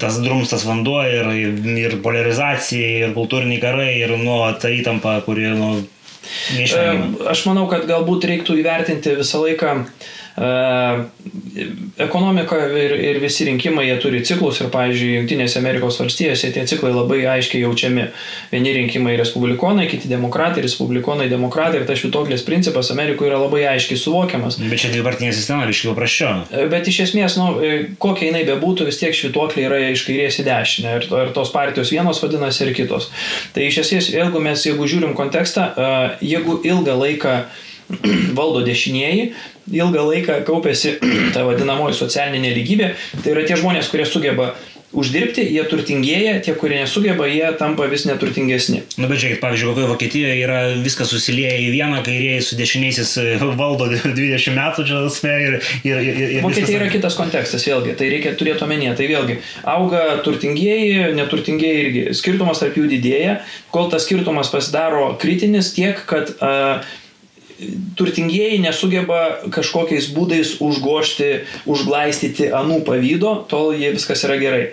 [0.00, 1.30] tas drumstas vanduo ir,
[1.78, 5.72] ir polarizacija, ir kultūriniai karai, ir nu, ta įtampa, kuri nu,
[7.30, 9.76] Aš manau, kad galbūt reiktų įvertinti visą laiką
[11.98, 16.92] ekonomika ir, ir visi rinkimai, jie turi ciklus ir, pavyzdžiui, Junktinėse Amerikos valstijose tie ciklai
[16.94, 18.06] labai aiškiai jaučiami.
[18.52, 24.00] Vieni rinkimai respublikonai, kiti demokratai, respublikonai, demokratai ir tas švitoklės principas Amerikoje yra labai aiškiai
[24.00, 24.60] suvokiamas.
[24.62, 26.46] Bet čia dvipartinė sistema iškiau prašiau.
[26.72, 27.50] Bet iš esmės, nu,
[28.02, 31.92] kokia jinai bebūtų, vis tiek švitokliai yra iš kairės į dešinę ir, ir tos partijos
[31.92, 33.10] vienos vadinasi ir kitos.
[33.54, 35.72] Tai iš esmės, jeigu mes, jeigu žiūrim kontekstą,
[36.24, 37.34] jeigu ilgą laiką
[38.38, 39.32] valdo dešinieji,
[39.72, 40.96] ilgą laiką kaupėsi
[41.34, 44.52] ta vadinamoji socialinė neligybė, tai yra tie žmonės, kurie sugeba
[44.90, 48.82] uždirbti, jie turtingėja, tie, kurie nesugeba, jie tampa vis neturtingesni.
[48.98, 53.26] Na, bet žiūrėkit, pavyzdžiui, kokioje Vokietijoje yra viskas susilieja į vieną, kairieji su dešiniaisiais e,
[53.58, 58.10] valdo 20 metų, čia tasme, ir, ir, ir, ir Vokietija yra kitas kontekstas, vėlgi, tai
[58.10, 59.38] reikia turėti omenyje, tai vėlgi,
[59.70, 63.38] auga turtingieji, neturtingieji irgi, skirtumas tarp jų didėja,
[63.70, 66.82] kol tas skirtumas pasidaro kritinis tiek, kad uh,
[67.98, 69.20] turtingieji nesugeba
[69.52, 71.30] kažkokiais būdais užgošti,
[71.70, 74.64] užglaistyti anų pavydo, tol jie viskas yra gerai.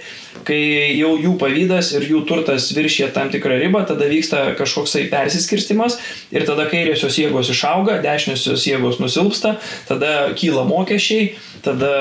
[0.48, 0.60] Kai
[0.96, 5.98] jau jų pavydas ir jų turtas viršė tam tikrą ribą, tada vyksta kažkoksai persiskirstimas
[6.32, 9.58] ir tada kairiosios jėgos išauga, dešiniosios jėgos nusilpsta,
[9.90, 11.34] tada kyla mokesčiai
[11.66, 11.92] tada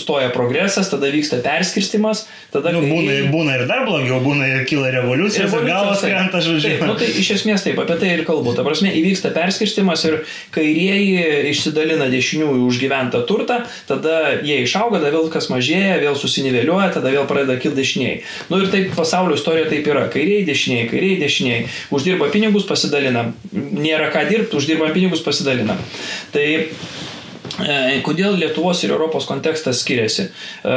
[0.00, 2.72] stoja progresas, tada vyksta perskirstimas, tada...
[2.74, 6.76] Nu, būna, būna ir dar blogiau, būna ir kyla revoliucijos, ir galvas krenta, žodžiu.
[6.86, 8.54] Nu, tai iš esmės taip, apie tai ir kalbu.
[8.56, 10.20] Ta prasme, įvyksta perskirstimas ir
[10.54, 17.12] kairieji išsidalina dešiniųjų užgyventą turtą, tada jie išauga, tada vėl kas mažėja, vėl susiniveliuoja, tada
[17.14, 18.16] vėl pradeda kilti dešiniai.
[18.50, 20.06] Nu ir taip pasaulio istorija taip yra.
[20.12, 21.60] Kairiai, dešiniai, kairiai, dešiniai.
[21.94, 23.34] Uždirba pinigus, pasidalinam.
[23.52, 25.80] Nėra ką dirbti, uždirba pinigus, pasidalinam.
[26.34, 26.46] Tai
[28.06, 30.28] kodėl Lietuvos ir Europos kontekstas skiriasi?
[30.64, 30.76] E,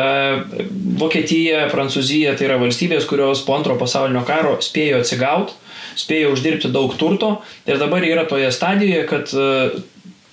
[1.00, 5.56] Vokietija, Prancūzija tai yra valstybės, kurios po antro pasaulinio karo spėjo atsigauti,
[6.00, 7.36] spėjo uždirbti daug turto
[7.69, 9.50] ir dabar yra toje stadijoje, kad e,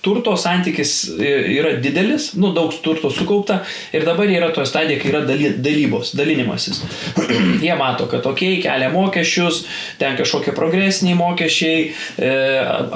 [0.01, 3.61] turto santykis yra didelis, nu, daug turto sukaupta
[3.93, 6.81] ir dabar yra to stadija, kai yra daly, dalybos, dalinimasis.
[7.65, 9.63] Jie mato, kad okei, okay, kelia mokesčius,
[10.01, 11.83] ten kažkokie progresiniai mokesčiai,
[12.17, 12.31] e,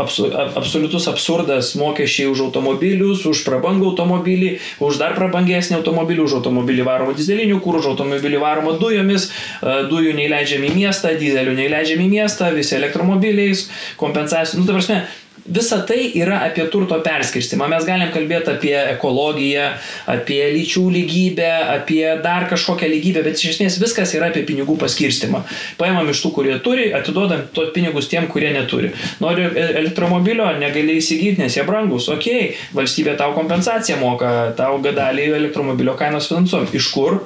[0.02, 6.88] absu, absoliutus absurdas mokesčiai už automobilius, už prabangų automobilį, už dar prabangesnį automobilį, už automobilį
[6.90, 12.10] varomą dizeliniu kūru, už automobilį varomą dujomis, e, dujų neįleidžiam į miestą, dizelių neįleidžiam į
[12.18, 13.68] miestą, visi elektromobiliais,
[14.02, 14.64] kompensacijų.
[14.64, 15.04] Nu, ta prasme,
[15.48, 17.68] Visa tai yra apie turto perskirstimą.
[17.70, 19.68] Mes galim kalbėti apie ekologiją,
[20.10, 25.44] apie lyčių lygybę, apie dar kažkokią lygybę, bet iš esmės viskas yra apie pinigų paskirstimą.
[25.78, 28.90] Paimam iš tų, kurie turi, atiduodam tos pinigus tiem, kurie neturi.
[29.22, 32.10] Nori e, elektromobilio, negali įsigyti, nes jie brangus.
[32.10, 32.26] Ok,
[32.74, 36.74] valstybė tau kompensaciją moka, tau dalį elektromobilio kainos finansuojam.
[36.74, 37.22] Iš kur?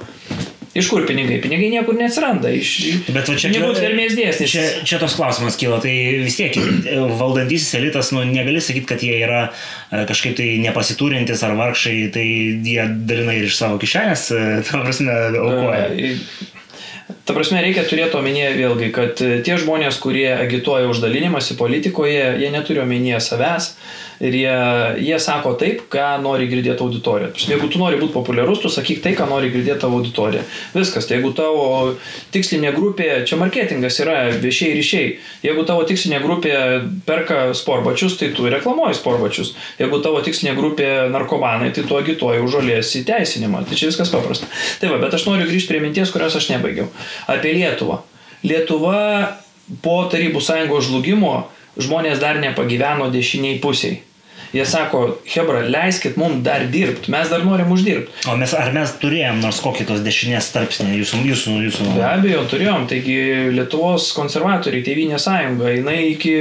[0.77, 1.39] Iš kur pinigai?
[1.41, 2.51] Pinigai niekur neatsiranda.
[2.53, 2.71] Iš,
[3.10, 4.51] Bet va čia pinigų vermės dėsnis.
[4.51, 5.79] Čia, čia tos klausimas kyla.
[5.82, 6.58] Tai vis tiek
[7.21, 12.27] valdantysis elitas, nu, negali sakyti, kad jie yra e, kažkaip tai nepasiturintis ar vargšai, tai
[12.69, 15.88] jie dalina ir iš savo kišenės, e, ta prasme, aukoja.
[17.25, 22.53] Ta prasme, reikia turėti omenyje vėlgi, kad tie žmonės, kurie agituoja už dalinimąsi politikoje, jie
[22.53, 24.55] neturi omenyje savęs, uh, ir jie,
[24.99, 27.32] jie sako taip, ką nori girdėti auditorija.
[27.49, 30.43] Jeigu tu nori būti populiarus, tu sakyk tai, ką nori girdėti tavo auditorija.
[30.75, 31.08] Viskas.
[31.08, 31.65] Tai jeigu tavo
[32.34, 35.12] tikslinė grupė, čia marketingas yra viešiai ryšiai.
[35.45, 36.55] Jeigu tavo tikslinė grupė
[37.08, 39.53] perka sportbačius, tai tu reklamuoji sportbačius.
[39.79, 43.63] Jeigu tavo tikslinė grupė narkomanai, tai tu agituoji už žolės įteisinimą.
[43.69, 44.49] Tai čia viskas paprasta.
[44.82, 46.89] Tai va, bet aš noriu grįžti prie minties, kurios aš nebaigiau.
[47.32, 48.01] Apie Lietuvą.
[48.43, 48.99] Lietuva
[49.84, 51.34] po Tarybų sąjungos žlugimo
[51.79, 54.01] žmonės dar nepagyveno dešiniai pusiai.
[54.53, 58.25] Jie sako, Hebra, leiskit mums dar dirbti, mes dar norim uždirbti.
[58.31, 61.89] O mes, ar mes turėjom nors kokį tos dešinės tarpsnį jūsų, jūsų, jūsų?
[61.99, 62.88] Be abejo, turėjom.
[62.89, 63.17] Taigi
[63.53, 66.35] Lietuvos konservatoriai, Tevinė sąjunga, jinai iki,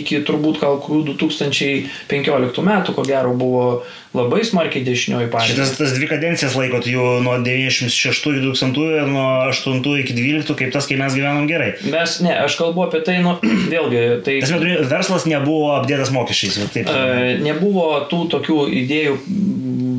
[0.00, 3.66] iki turbūt gal 2015 metų, ko gero, buvo
[4.14, 5.54] labai smarkiai dešinioji partija.
[5.54, 10.56] Šitas tas dvi kadencijas laikot jų nuo 96 iki 2000 ir nuo 8 iki 12,
[10.58, 11.72] kaip tas, kai mes gyvenom gerai.
[11.86, 13.36] Mes, ne, aš kalbu apie tai, nu,
[13.74, 14.38] vėlgi, tai...
[14.42, 16.90] Tas verslas nebuvo apdėtas mokesčiais, taip.
[16.90, 19.16] E, nebuvo tų tokių idėjų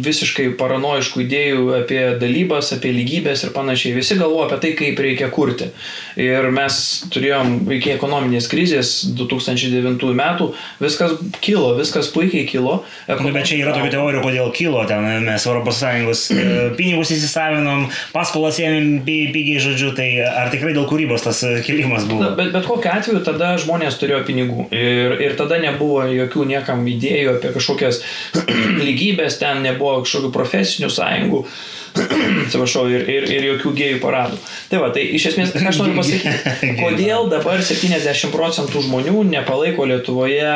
[0.06, 3.96] visiškai paranoiškų idėjų apie dalybas, apie lygybės ir panašiai.
[3.98, 5.72] Visi galvoja apie tai, kaip reikia kurti.
[6.20, 6.80] Ir mes
[7.14, 12.82] turėjom iki ekonominės krizės 2009 metų, viskas kilo, viskas puikiai kilo.
[13.08, 13.32] Ekonomika...
[13.32, 16.46] Nu, bet čia yra tokių teorijų, kodėl kilo ten, mes ES e,
[16.80, 22.24] pinigus įsisavinom, paskolas ėmėm pigiai, žodžiu, tai ar tikrai dėl kūrybos tas e, kilimas buvo?
[22.26, 26.84] Na, bet, bet kokiu atveju tada žmonės turėjo pinigų ir, ir tada nebuvo jokių niekam
[26.90, 28.02] idėjų apie kažkokias
[28.88, 31.42] lygybės, ten nebuvo nebuvo kažkokių profesinių sąjungų,
[32.46, 34.40] atsiprašau, ir, ir, ir jokių gėjų paradų.
[34.72, 39.86] Tai va, tai iš esmės, ką aš noriu pasakyti, kodėl dabar 70 procentų žmonių nepalaiko
[39.90, 40.56] Lietuvoje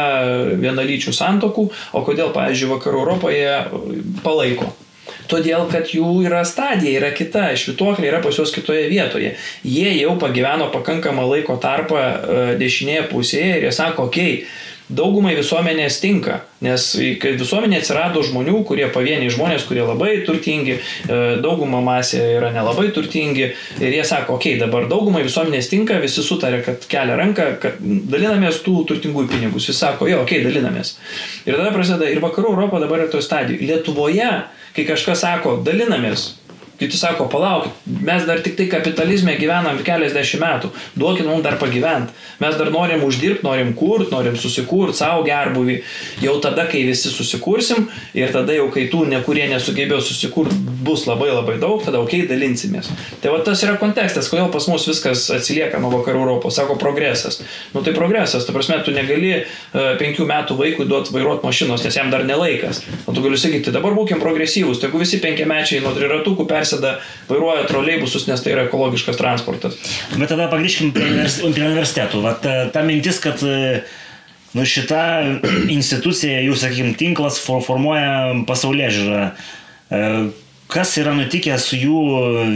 [0.62, 3.62] vienalyčių santokų, o kodėl, pavyzdžiui, vakarų Europoje
[4.24, 4.72] palaiko.
[5.26, 9.32] Todėl, kad jų yra stadija, yra kita, švituoklė yra pas juos kitoje vietoje.
[9.66, 15.34] Jie jau pagyveno pakankamą laiko tarpą e, dešinėje pusėje ir jie sako, okei, okay, daugumai
[15.38, 16.86] visuomenės tinka, nes
[17.22, 22.92] kai visuomenė atsirado žmonių, kurie pavieniai žmonės, kurie labai turtingi, e, dauguma masė yra nelabai
[22.96, 27.50] turtingi ir jie sako, okei, okay, dabar daugumai visuomenės tinka, visi sutarė, kad kelia ranką,
[27.64, 30.96] kad dalinamės tų turtingųjų pinigus, visi sako, jo, okei, okay, dalinamės.
[31.48, 33.66] Ir tada prasideda ir vakarų Europa dabar yra toje stadijoje.
[33.66, 34.32] Lietuvoje,
[34.78, 36.36] kai kažkas sako, dalinamės,
[36.76, 42.12] Kiti sako, palaukit, mes dar tik tai kapitalizme gyvenam keliasdešimt metų, duokit mums dar pagyventi.
[42.44, 45.78] Mes dar norim uždirbti, norim kurti, norim susikurti savo gerbuvį.
[46.26, 51.06] Jau tada, kai visi susikursim ir tada jau kai tų, ne kurie nesugebėjo susikurti, bus
[51.08, 52.92] labai labai daug, tada ok, dalinsimės.
[53.24, 57.40] Tai va tas yra kontekstas, kodėl pas mus viskas atsilieka nuo vakarų Europos, sako progresas.
[57.72, 61.96] Nu tai progresas, ta prasme, tu negali uh, penkių metų vaikui duoti vairuoti mašinos, nes
[61.96, 62.84] jam dar nelaikas.
[63.08, 66.98] O tu gali sakyti, dabar būkim progresyvūs, jeigu visi penkiamečiai nuo triratukų per persėda,
[67.30, 69.78] vairuoja troleibusus, nes tai yra ekologiškas transportas.
[70.16, 72.24] Bet tada pagrįžkim prie, universitetų.
[72.26, 75.04] Vat, ta, ta mintis, kad nu, šita
[75.78, 79.28] institucija, jų, sakykim, tinklas formuoja pasaulyje žiūrą.
[80.72, 82.00] Kas yra nutikę su jų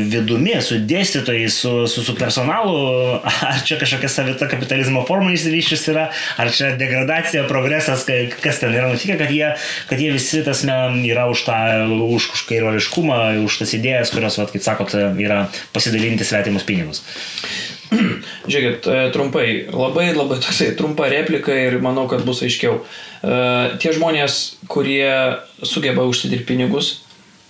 [0.09, 2.75] vidumi, su dėstytojais, su, su, su personalu,
[3.21, 6.07] ar čia kažkokia savita kapitalizmo forma išsivyščius yra,
[6.41, 8.07] ar čia degradacija, progresas,
[8.41, 9.51] kas ten yra nutikę, kad jie,
[9.91, 10.77] kad jie visi tasme
[11.09, 11.59] yra už tą,
[12.09, 15.43] už, už kairioliškumą, už tas idėjas, kurios, vat, kaip sakot, yra
[15.75, 17.03] pasidalinti svetimus pinigus.
[18.49, 22.81] Žiūrėkit, e, trumpai, labai labai toksai trumpa replika ir manau, kad bus aiškiau.
[22.81, 23.37] E,
[23.81, 25.09] tie žmonės, kurie
[25.65, 26.91] sugeba užsidirbti pinigus,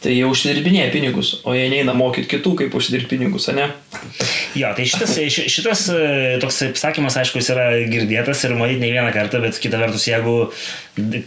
[0.04, 3.68] tai jie užsidirbinėja pinigus, o jie neina mokyti kitų, kaip užsidirbti pinigus, ne?
[4.58, 5.18] Jo, tai šitas,
[5.52, 6.04] šitas e,
[6.42, 10.38] toks sakymas, aišku, jis yra girdėtas ir matyti ne vieną kartą, bet kita vertus, jeigu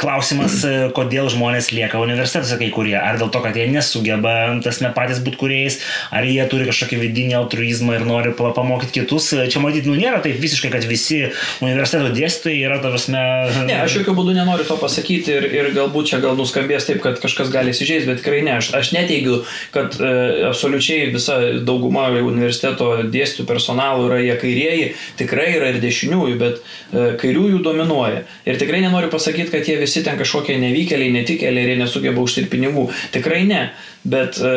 [0.01, 4.33] klausimas, e, kodėl žmonės lieka universitetuose kai kurie, ar dėl to, kad jie nesugeba,
[4.65, 5.79] tasme patys būti kuriejais,
[6.15, 10.23] ar jie turi kažkokį vidinį altruizmą ir nori pamokyti kitus, e, čia matyti, nu nėra
[10.25, 11.21] taip visiškai, kad visi
[11.61, 13.23] universiteto dėstytojai yra, tavasme.
[13.69, 17.21] Ne, aš jokių būdų nenoriu to pasakyti ir, ir galbūt čia gal nuskambės taip, kad
[17.23, 18.62] kažkas gali įsižeisti, bet tikrai ne.
[18.63, 19.41] Aš, aš neteigiu,
[19.75, 20.13] kad e,
[20.47, 27.07] absoliučiai visa dauguma universiteto dėstytojų personalų yra jie kairieji, tikrai yra ir dešiniųjų, bet e,
[27.21, 28.23] kairiųjų dominuoja.
[28.47, 32.53] Ir tikrai nenoriu pasakyti, kad jie visi ten kažkokie nevykėliai, netikėliai ir jie nesugeba uždirbti
[32.53, 32.87] pinigų.
[33.15, 33.65] Tikrai ne
[34.03, 34.53] bet e,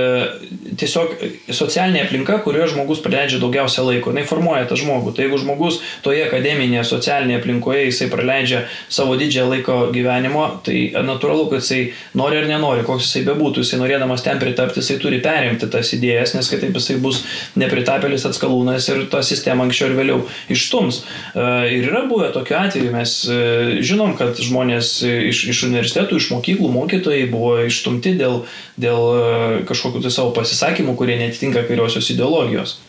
[0.80, 1.14] tiesiog
[1.54, 5.14] socialinė aplinka, kurioje žmogus praleidžia daugiausia laiko, jinai formuoja tą žmogų.
[5.16, 11.48] Tai jeigu žmogus toje akademinėje, socialinėje aplinkoje jisai praleidžia savo didžiąją laiko gyvenimo, tai natūralu,
[11.52, 11.82] kad jisai
[12.18, 16.34] nori ar nenori, koks jisai bebūtų, jisai norėdamas ten pritapti, jisai turi perimti tas idėjas,
[16.38, 17.22] nes kitaip jisai bus
[17.60, 21.04] nepritapėlis atskalūnas ir tą sistemą anksčiau ir vėliau išstums.
[21.36, 21.46] E,
[21.78, 23.40] ir yra buvę tokiu atveju, mes e,
[23.86, 28.42] žinom, kad žmonės iš, iš universitetų, iš mokyklų, mokytojai buvo išstumti dėl,
[28.82, 29.35] dėl
[29.69, 32.80] kažkokiu tai savo pasisakymu, kurie netitinka kairiosios ideologijos.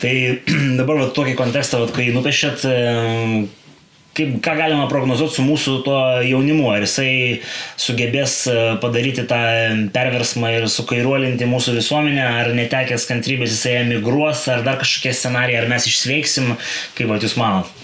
[0.00, 0.12] Tai
[0.80, 2.64] dabar va, tokį kontekstą, va, kai nupiešėt,
[4.16, 7.10] kaip, ką galima prognozuoti su mūsų to jaunimu, ar jisai
[7.80, 8.38] sugebės
[8.82, 9.42] padaryti tą
[9.94, 15.70] perversmą ir sukairuolinti mūsų visuomenę, ar netekęs kantrybės jisai emigruos, ar dar kažkokie scenarijai, ar
[15.74, 16.54] mes išsveiksim,
[16.98, 17.79] kaip va, jūs manot?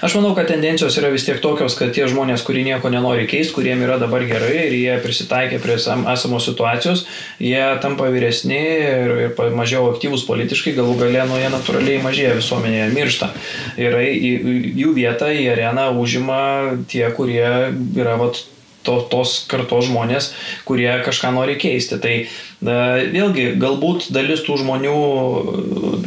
[0.00, 3.52] Aš manau, kad tendencijos yra vis tiek tokios, kad tie žmonės, kurie nieko nenori keisti,
[3.56, 7.04] kuriem yra dabar gerai ir jie prisitaikė prie esamos situacijos,
[7.42, 12.90] jie tampa vyresni ir, ir mažiau aktyvus politiškai, galų galę nuo jie natūraliai mažėja visuomenėje,
[12.96, 13.32] miršta.
[13.80, 13.98] Ir
[14.82, 16.42] jų vietą į areną užima
[16.88, 17.44] tie, kurie
[17.98, 18.40] yra vat,
[18.88, 20.32] to, tos kartos žmonės,
[20.68, 21.98] kurie kažką nori keisti.
[22.00, 22.14] Tai
[22.58, 24.94] Vėlgi, galbūt dalis tų žmonių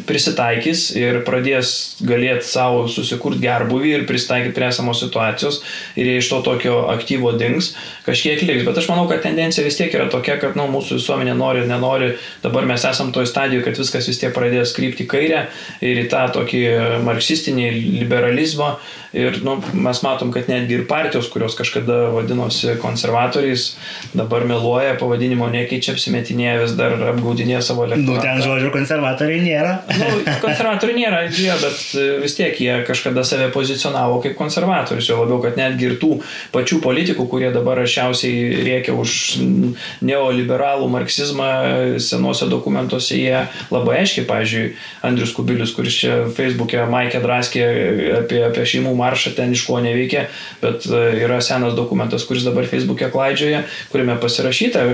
[0.03, 5.61] prisitaikys ir pradės galėti savo susikurti gerbuvį ir prisitaikyti prie esamos situacijos
[5.95, 7.71] ir jie iš to tokio aktyvo dings,
[8.03, 8.65] kažkiek liks.
[8.67, 12.17] Bet aš manau, kad tendencija vis tiek yra tokia, kad nu, mūsų visuomenė nori, nenori,
[12.43, 15.45] dabar mes esam toj stadijoje, kad viskas vis tiek pradės krypti kairę
[15.79, 16.65] ir į tą tokį
[17.07, 18.73] marksistinį liberalizmą.
[19.15, 23.73] Ir nu, mes matom, kad netgi ir partijos, kurios kažkada vadinosi konservatoriais,
[24.15, 28.15] dabar meluoja, pavadinimo nekeičia, apsimetinė apgaudinėja vis dar apgaudinėja savo elektoratą.
[28.15, 29.73] Nu, ten žodžiu konservatoriai nėra.
[29.99, 30.09] nu,
[30.41, 35.41] konservatoriai nėra, jie, bet e, vis tiek jie kažkada save pozicionavo kaip konservatorius, jo labiau,
[35.43, 36.19] kad netgi ir tų
[36.53, 39.17] pačių politikų, kurie dabar rašiausiai rėkia už
[40.01, 41.51] neoliberalų marksizmą
[42.01, 44.65] senuose dokumentuose, jie labai aiškiai, pavyzdžiui,
[45.07, 47.65] Andrius Kubilius, kuris čia Facebook'e Maikė draskė
[48.21, 50.27] apie, apie šeimų maršą, ten iš ko neveikia,
[50.63, 54.85] bet e, yra senas dokumentas, kuris dabar Facebook'e klaidžioja, kuriame pasirašyta,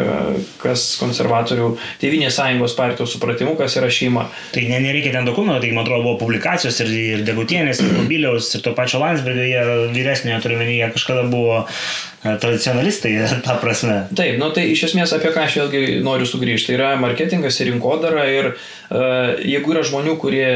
[0.61, 4.27] kas konservatorius konservatorių Tevinės sąjungos partijos supratimu, kas yra šeima.
[4.53, 8.53] Tai ne, nereikia ten dokumento, tai man atrodo buvo publikacijos ir, ir Degutienės, ir Mobiliaus,
[8.55, 13.13] ir to pačio Landsbergio, jie vyresniojo turiuomenyje kažkada buvo e, tradicionalistai,
[13.45, 14.05] ta prasme.
[14.17, 16.71] Taip, nu tai iš esmės apie ką aš vėlgi noriu sugrįžti.
[16.71, 20.49] Tai yra marketingas ir rinkodara ir uh, jeigu yra žmonių, kurie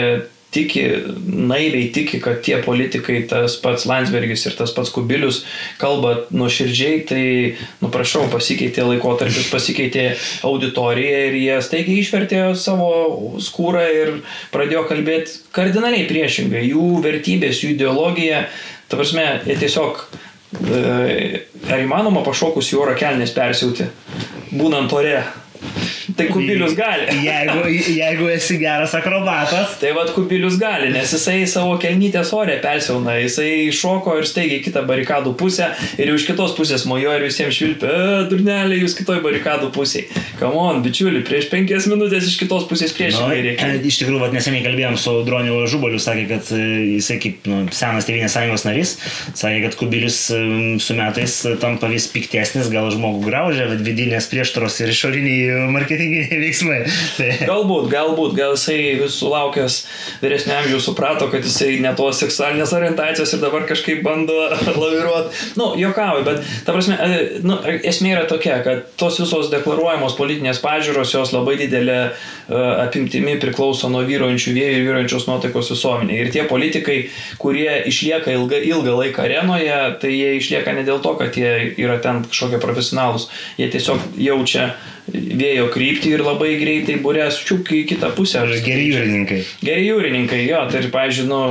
[0.52, 0.84] tiki,
[1.26, 5.42] naiviai tiki, kad tie politikai, tas pats Landsbergis ir tas pats Kubilius
[5.82, 7.26] kalba nuoširdžiai, tai,
[7.82, 10.06] nu prašau, pasikeitė laikotarpis, pasikeitė
[10.48, 12.92] auditorija ir jie staigiai išvertė savo
[13.42, 14.14] skūrą ir
[14.52, 16.66] pradėjo kalbėti kardinaliai priešingai.
[16.68, 18.44] Jų vertybės, jų ideologija,
[18.92, 23.88] ta prasme, jie tiesiog e, ar įmanoma pašokus į oro kelnes persiūti,
[24.52, 25.22] būnant ore.
[26.18, 27.08] Tai kubilius gali.
[27.28, 27.64] Jeigu,
[27.96, 29.78] jeigu esi geras akrobatas.
[29.82, 34.84] Tai vad kubilius gali, nes jisai savo kelnytės orė persiauna, jisai šoko ir staigiai kitą
[34.88, 35.70] barikadų pusę
[36.02, 40.08] ir iš kitos pusės mojo ir visiems švilpia, e, durnelė, jūs kitoj barikadų pusėje.
[40.40, 43.72] Kamon, bičiuli, prieš penkias minutės iš kitos pusės priešingai no, reikia.
[43.92, 46.62] Iš tikrųjų, vat, neseniai kalbėjom su Droniu Žubaliu, sakė, kad e,
[46.98, 48.96] jisai kaip nu, senas Tevinės sąjungos narys,
[49.38, 50.42] sakė, kad kubilius e,
[50.82, 56.42] su metais tampa vis piktesnis, gal žmogų graužia, bet vidinės prieštaros ir išoriniai marketingai marketinginiai
[56.46, 56.80] veiksmai.
[57.18, 57.30] Tai.
[57.48, 59.78] Galbūt, galbūt, gal jisai sulaukęs
[60.22, 64.36] vyresnio amžiaus suprato, kad jisai ne tos seksualinės orientacijos ir dabar kažkaip bando
[64.82, 65.36] laviruoti.
[65.60, 70.62] Nu, jokauju, bet ta prasme, e, nu, esmė yra tokia, kad tos visos deklaruojamos politinės
[70.64, 76.26] pažiūros jos labai didelė uh, apimtimi priklauso nuo vyruojančių vėjų ir vyruojančios nuotaikos visuomenėje.
[76.26, 76.98] Ir tie politikai,
[77.42, 82.00] kurie išlieka ilgą, ilgą laiką arenoje, tai jie išlieka ne dėl to, kad jie yra
[82.04, 84.72] ten kažkokie profesionalus, jie tiesiog jaučia
[85.12, 88.44] vėjo kryptį ir labai greitai burės čiuk į kitą pusę.
[88.66, 89.40] Geri jūrininkai.
[89.64, 91.42] Geri jūrininkai, jo, tai pavyzdžiui, nu,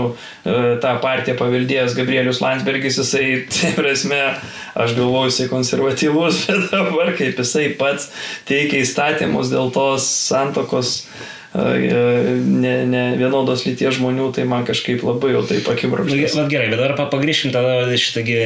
[0.45, 4.21] e, tą partiją paveldėjęs Gabrielius Landsbergis, jisai, tai prasme,
[4.75, 8.11] aš galvoju, jisai konservatyvus, bet dabar kaip jisai pats
[8.49, 11.01] teikia įstatymus dėl tos santokos
[11.55, 16.37] ne, ne vienodos lyties žmonių, tai man kažkaip labai jau taip akibrokštas.
[16.39, 18.37] Bet gerai, bet dar pagrįžkim tada šitągi,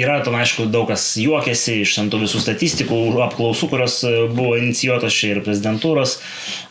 [0.00, 5.14] yra tam aišku daug kas juokiasi iš tų visų statistikų, apklausų, kurios e, buvo inicijuotos
[5.14, 6.18] čia ir prezidentūros.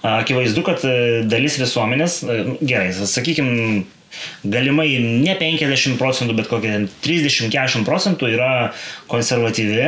[0.07, 0.97] Akivaizdu, kad e,
[1.27, 3.85] dalis visuomenės, e, gerai, sakykime,
[4.47, 6.73] galimai ne 50 procentų, bet kokie
[7.05, 8.51] 30-40 procentų yra
[9.11, 9.83] konservatyvi,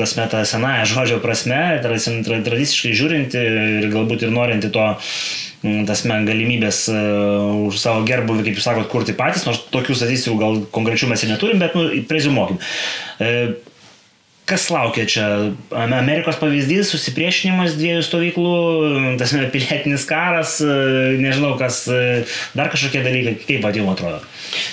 [0.00, 3.44] tas meta senąją žodžio prasme, tradiciškai žiūrinti
[3.82, 4.88] ir galbūt ir norinti to
[5.88, 10.60] tasme galimybės uh, už savo gerbuvį, kaip jūs sakot, kurti patys, nors tokių statistikų gal
[10.74, 12.60] konkrečių mes ir neturim, bet nu, prezumuokim.
[14.48, 15.24] Kas laukia čia?
[15.76, 18.52] Amerikos pavyzdys, susipriešinimas dviejų stovyklų,
[19.20, 20.56] tas pilietinis karas,
[21.20, 21.82] nežinau, kas
[22.56, 24.22] dar kažkokie dalykai, kaip pat jums atrodo?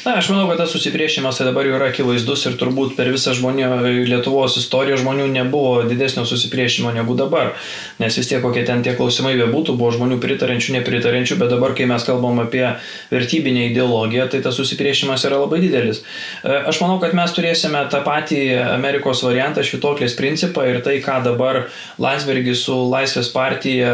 [0.06, 3.34] Na, aš manau, kad tas susipriešinimas tai dabar jau yra akivaizdus ir turbūt per visą
[3.36, 3.68] žmonių,
[4.08, 7.52] Lietuvos istoriją žmonių nebuvo didesnio susipriešinimo negu dabar.
[8.00, 11.90] Nes vis tiek kokie ten tie klausimai bebūtų, buvo žmonių pritarančių, nepritarančių, bet dabar, kai
[11.92, 12.64] mes kalbam apie
[13.12, 16.04] vertybinę ideologiją, tai tas susipriešinimas yra labai didelis.
[16.46, 21.20] E, aš manau, kad mes turėsime tą patį Amerikos variantą, švitoklės principą ir tai, ką
[21.26, 21.66] dabar
[22.02, 23.92] Landsbergis su Laisvės partija,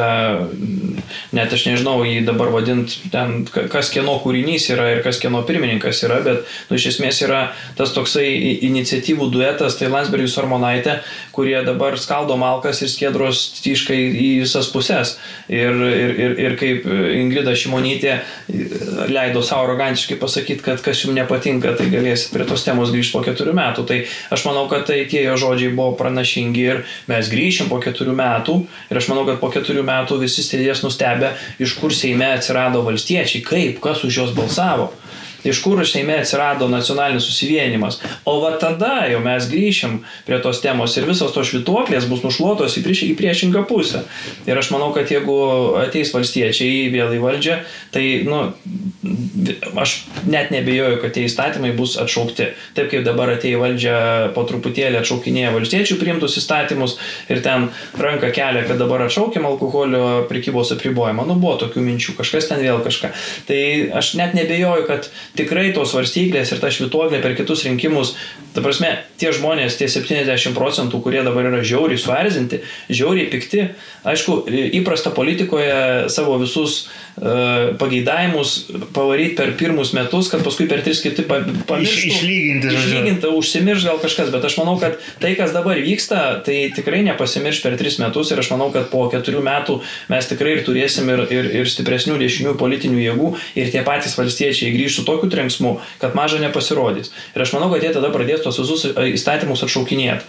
[1.35, 6.03] net aš nežinau, jį dabar vadint ten, kas kieno kūrinys yra ir kas kieno pirmininkas
[6.07, 7.41] yra, bet nu, iš esmės yra
[7.79, 8.27] tas toksai
[8.67, 10.99] iniciatyvų duetas, tai Landsbergis Ormonaitė,
[11.31, 15.15] kurie dabar skaldo malkas ir skėdros tiškai į visas puses.
[15.51, 18.17] Ir, ir, ir, ir kaip Ingrida Šimonytė
[19.11, 23.23] leido savo arogantiškai pasakyti, kad kas jums nepatinka, tai galėsit prie tos temos grįžti po
[23.25, 23.87] keturių metų.
[23.89, 23.99] Tai
[24.35, 28.57] aš manau, kad tai tie jo žodžiai buvo pranašingi ir mes grįšim po keturių metų
[28.91, 33.43] ir aš manau, kad po keturių metų visi stėdės nustebę, iš kur Seime atsirado valstiečiai,
[33.45, 34.91] kaip, kas už juos balsavo
[35.43, 37.99] iš kur Seime atsirado nacionalinis susivienimas.
[38.25, 42.77] O va tada jau mes grįšim prie tos temos ir visos tos švituoklės bus nušluotos
[42.77, 44.03] į, prieš, į priešingą pusę.
[44.47, 45.37] Ir aš manau, kad jeigu
[45.81, 47.57] ateis valstiečiai vėl į valdžią,
[47.95, 48.43] tai, nu,
[49.81, 49.95] aš
[50.29, 52.51] net nebejoju, kad tie įstatymai bus atšaukti.
[52.77, 53.97] Taip kaip dabar atėjo į valdžią
[54.35, 56.97] po truputėlį atšaukinėja valstiečių priimtus įstatymus
[57.31, 61.25] ir ten ranką kelia, kad dabar atšaukiam alkoholio prekybos apribojimą.
[61.27, 63.11] Nu, buvo tokių minčių, kažkas ten vėl kažką.
[63.49, 63.61] Tai
[64.01, 68.15] aš net nebejoju, kad tikrai tos svarstyklės ir ta švituoklė per kitus rinkimus,
[68.55, 68.91] ta prasme,
[69.21, 73.67] tie žmonės, tie 70 procentų, kurie dabar yra žiauriai suerzinti, žiauriai pikti,
[74.07, 74.41] aišku,
[74.81, 76.85] įprasta politikoje savo visus
[77.79, 78.53] pageidavimus
[78.95, 81.81] pavaryti per pirmus metus, kad paskui per tris kiti pamirštų.
[81.83, 86.71] Iš, išlyginti, išlyginti, užsimirš gal kažkas, bet aš manau, kad tai, kas dabar vyksta, tai
[86.75, 89.77] tikrai nepasimirš per tris metus ir aš manau, kad po keturių metų
[90.11, 94.71] mes tikrai ir turėsim ir, ir, ir stipresnių dešinių politinių jėgų ir tie patys valstiečiai
[94.75, 97.11] grįž su tokiu trenksmu, kad maža nepasirodys.
[97.35, 100.25] Ir aš manau, kad jie tada pradės tos visus e, įstatymus atšaukinėti.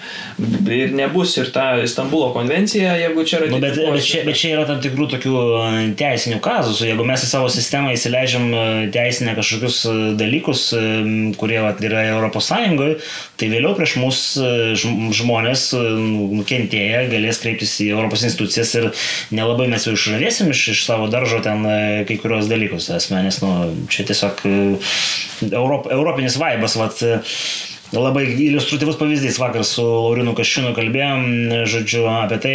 [0.73, 3.51] Ir nebus ir ta Stambulo konvencija, jeigu čia yra...
[3.53, 6.41] Nu, bet, bet, čia, bet čia yra tam tikrų tokių e, teisinių
[6.73, 6.89] kazusų.
[6.89, 8.63] Jeigu mes į savo sistemą įsileidžiam e,
[8.95, 9.79] teisinę kažkokius
[10.19, 10.65] dalykus,
[11.39, 12.99] kurie vat, yra Europos Sąjungoje,
[13.41, 14.21] tai vėliau prieš mus
[15.19, 18.89] žmonės nukentėję galės kreiptis į Europos institucijas ir
[19.35, 21.67] nelabai mes jau išžavėsim iš, iš savo daržo ten
[22.09, 22.91] kai kurios dalykus.
[22.97, 23.53] Asmenės, nu,
[23.93, 24.43] čia tiesiog
[25.53, 27.01] Europ, europinis vaibas, vat,
[28.01, 29.39] labai iliustratyvus pavyzdys.
[29.41, 31.25] Vakar su Laurinu Kašinu kalbėjom,
[31.69, 32.55] žodžiu, apie tai,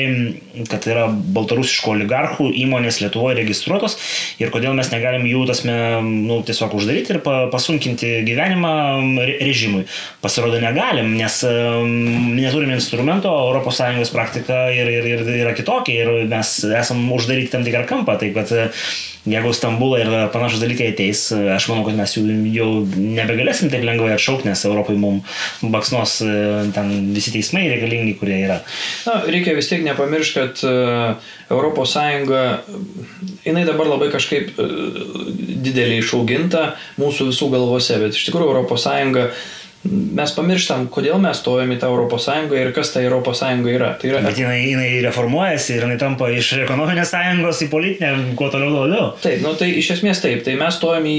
[0.72, 3.98] kad yra baltarusiškų oligarchų įmonės Lietuvoje registruotos
[4.42, 7.22] ir kodėl mes negalim jų, tasme, nu, tiesiog uždaryti ir
[7.54, 8.74] pasunkinti gyvenimą
[9.38, 9.86] režimui.
[10.24, 13.34] Pasirodo, negalim, nes neturim instrumento,
[13.68, 18.18] ES praktika ir, ir, ir yra kitokia ir mes esam uždaryti tam tikrą kampą.
[18.18, 18.74] Taip, kad
[19.28, 22.24] jeigu Stambulą ir panašus dalykai ateis, aš manau, kad mes jų
[22.56, 25.27] jau nebegalėsim taip lengvai atšaukti, nes Europai mums
[25.74, 26.36] baksnos e,
[26.76, 28.62] ten visi teismai reikalingi, kurie yra.
[29.08, 30.64] Na, reikia vis tiek nepamiršti, kad
[31.48, 31.96] ES,
[33.48, 34.68] jinai dabar labai kažkaip e,
[35.68, 38.88] didelį išauginta mūsų visų galvose, bet iš tikrųjų ES
[39.92, 43.90] mes pamirštam, kodėl mes stojame į tą Europos Sąjungą ir kas ta Europos Sąjunga yra.
[44.00, 48.50] Tai yra Bet jinai, jinai reformuojasi ir jinai tampa iš ekonominės sąjungos į politinę, kuo
[48.54, 49.10] toliau labiau.
[49.24, 50.44] Taip, nu tai iš esmės taip.
[50.46, 51.18] Tai mes stojom į,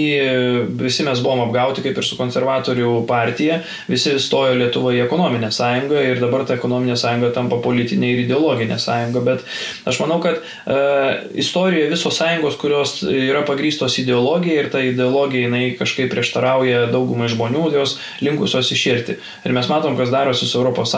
[0.81, 6.05] visi mes buvom apgauti kaip ir su konservatorių partija, visi stojo Lietuva į ekonominę sąjungą
[6.11, 9.25] ir dabar ta ekonominė sąjunga tampa politinė ir ideologinė sąjunga.
[9.29, 9.47] Bet
[9.89, 15.65] aš manau, kad uh, istorijoje visos sąjungos, kurios yra pagrystos ideologija ir ta ideologija jinai
[15.79, 19.19] kažkaip prieštarauja daugumai žmonių, jos linkusios iširti.
[19.47, 20.97] Ir mes matom, kas darosi su ES,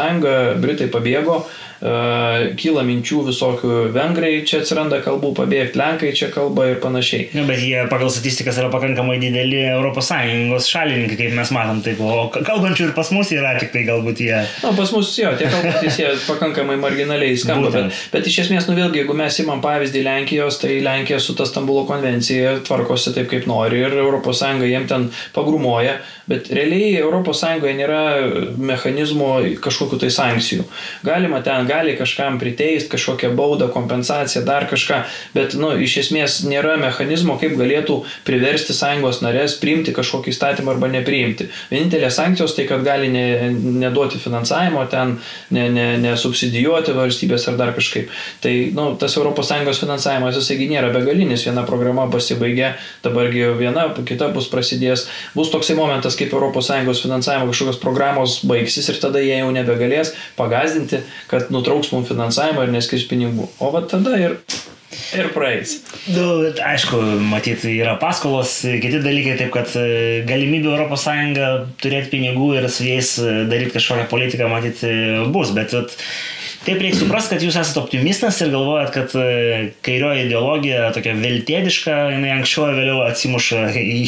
[0.61, 6.81] Britai pabėgo, uh, kyla minčių visokių, vengrai čia atsiranda kalbų pabėgti, lenkai čia kalba ir
[6.83, 7.31] panašiai.
[7.33, 12.29] Ja, bet jie pagal statistikas yra pakankamai dideli ES šalininkai, kaip mes matom, taip, o
[12.35, 14.43] kalbančių ir pas mus yra tik tai galbūt jie.
[14.61, 18.77] Na, pas mus jo, tie kalbantys jie pakankamai marginaliai skamba, bet, bet iš esmės, nu
[18.77, 23.49] vėlgi, jeigu mes imam pavyzdį Lenkijos, tai Lenkija su ta Stambulo konvencija tvarkosi taip, kaip
[23.49, 25.97] nori ir ES jiem ten pagrumoja,
[26.29, 27.40] bet realiai ES
[27.77, 28.01] nėra
[28.59, 29.33] mechanizmo
[29.63, 30.67] kažkokiu tai sankcijų.
[31.07, 35.03] Galima ten, gali kažkam priteisti kažkokią baudą, kompensaciją, dar kažką,
[35.35, 40.91] bet, nu, iš esmės nėra mechanizmo, kaip galėtų priversti sąjungos narės priimti kažkokį įstatymą arba
[40.93, 41.49] nepriimti.
[41.71, 43.27] Vienintelės sankcijos tai, kad gali ne,
[43.83, 45.17] neduoti finansavimo ten,
[45.51, 48.11] nesubsidijuoti ne, ne valstybės ar dar kažkaip.
[48.45, 52.75] Tai, nu, tas ES finansavimas jisai nėra begalinis, viena programa pasibaigė,
[53.05, 56.73] dabargi viena, kita bus prasidės, bus toksai momentas, kaip ES
[57.31, 62.75] finansavimo kažkokios programos baigsis ir tada jie jau nebegalės pagazdinti, kad nutrauks mums finansavimą ir
[62.75, 63.49] neskirs pinigų.
[63.61, 64.39] O va tada ir
[65.15, 65.77] Ir praeis.
[66.11, 66.99] Nu, aišku,
[67.31, 71.05] matyti, yra paskolos, kiti dalykai, taip kad e, galimybė ES
[71.79, 74.91] turėti pinigų ir su jais e, daryti kažkokią politiką, matyti,
[75.31, 75.53] bus.
[75.55, 75.95] Bet vat,
[76.67, 82.01] taip reikia suprasti, kad jūs esate optimistas ir galvojat, kad e, kairioji ideologija, tokia viltėdiška,
[82.17, 84.01] jinai anksčiau ar vėliau atsimuša į...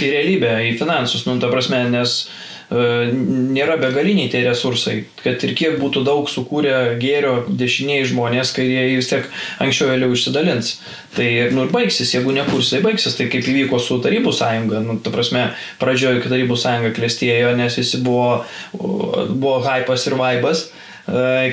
[0.00, 5.42] Į realybę, į finansus, nu, ta prasme, nes uh, E, nėra begaliniai tie resursai, kad
[5.44, 9.28] ir kiek būtų daug sukūrę gėrio dešiniai žmonės, kai jie vis tiek
[9.62, 10.74] anksčiau vėliau išsidalins.
[11.16, 14.80] Tai nu, ir baigsis, jeigu nekurs, tai baigsis, tai kaip įvyko su Tarybų sąjunga.
[14.86, 15.50] Nu, ta prasme,
[15.82, 18.42] pradžioje, Tarybų sąjunga klestėjo, nes visi buvo,
[18.72, 20.70] buvo hypas ir vaibas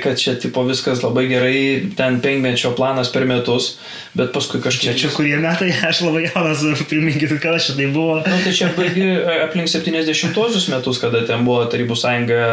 [0.04, 3.80] kad čia tipo viskas labai gerai, ten penkmečio planas per metus,
[4.14, 4.94] bet paskui kažkiek...
[4.94, 8.20] Čia, čia kurie metai, aš labai jaunas, priminkit, kada šitai buvo.
[8.22, 9.08] Na, nu, tai čia baigi
[9.48, 12.44] aplink 70-osius metus, kada ten buvo Tarybų sąjunga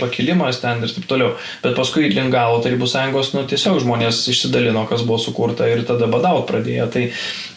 [0.00, 1.32] pakilimas ten ir taip toliau,
[1.64, 6.10] bet paskui link galo Tarybų sąjungos, nu, tiesiog žmonės išsidalino, kas buvo sukurta ir tada
[6.12, 6.90] badaut pradėjo.
[6.92, 7.06] Tai,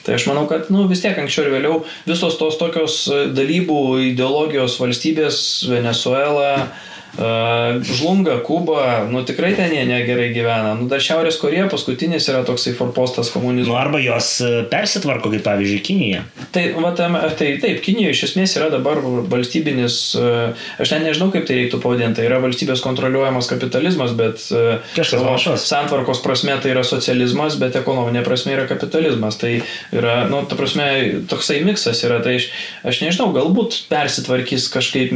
[0.06, 3.04] tai aš manau, kad nu, vis tiek anksčiau ir vėliau visos tos tokios
[3.36, 3.82] dalybų
[4.14, 6.72] ideologijos valstybės, Venezuela,
[7.12, 10.78] Uh, žlunga Kuba, nu tikrai ten jie negerai gyvena.
[10.80, 13.74] Nu dar Šiaurės Korėja paskutinis yra toksai forpostas komunizmo.
[13.74, 16.22] Nu, arba jos e, persitvarko, kaip pavyzdžiui, Kinija.
[16.56, 19.02] Tai, va, tam, tai taip, Kinijoje iš esmės yra dabar
[19.32, 24.44] valstybinis, uh, aš net nežinau kaip tai reiktų pavadinti, tai yra valstybės kontroliuojamas kapitalizmas, bet
[24.56, 29.40] uh, kažkas santvarkos prasme tai yra socializmas, bet ekonominė prasme yra kapitalizmas.
[29.42, 29.54] Tai
[29.92, 30.88] yra, nu, ta prasme,
[31.32, 32.22] toksai miksas yra.
[32.24, 32.50] Tai aš,
[32.88, 35.12] aš nežinau, galbūt persitvarkys kažkaip,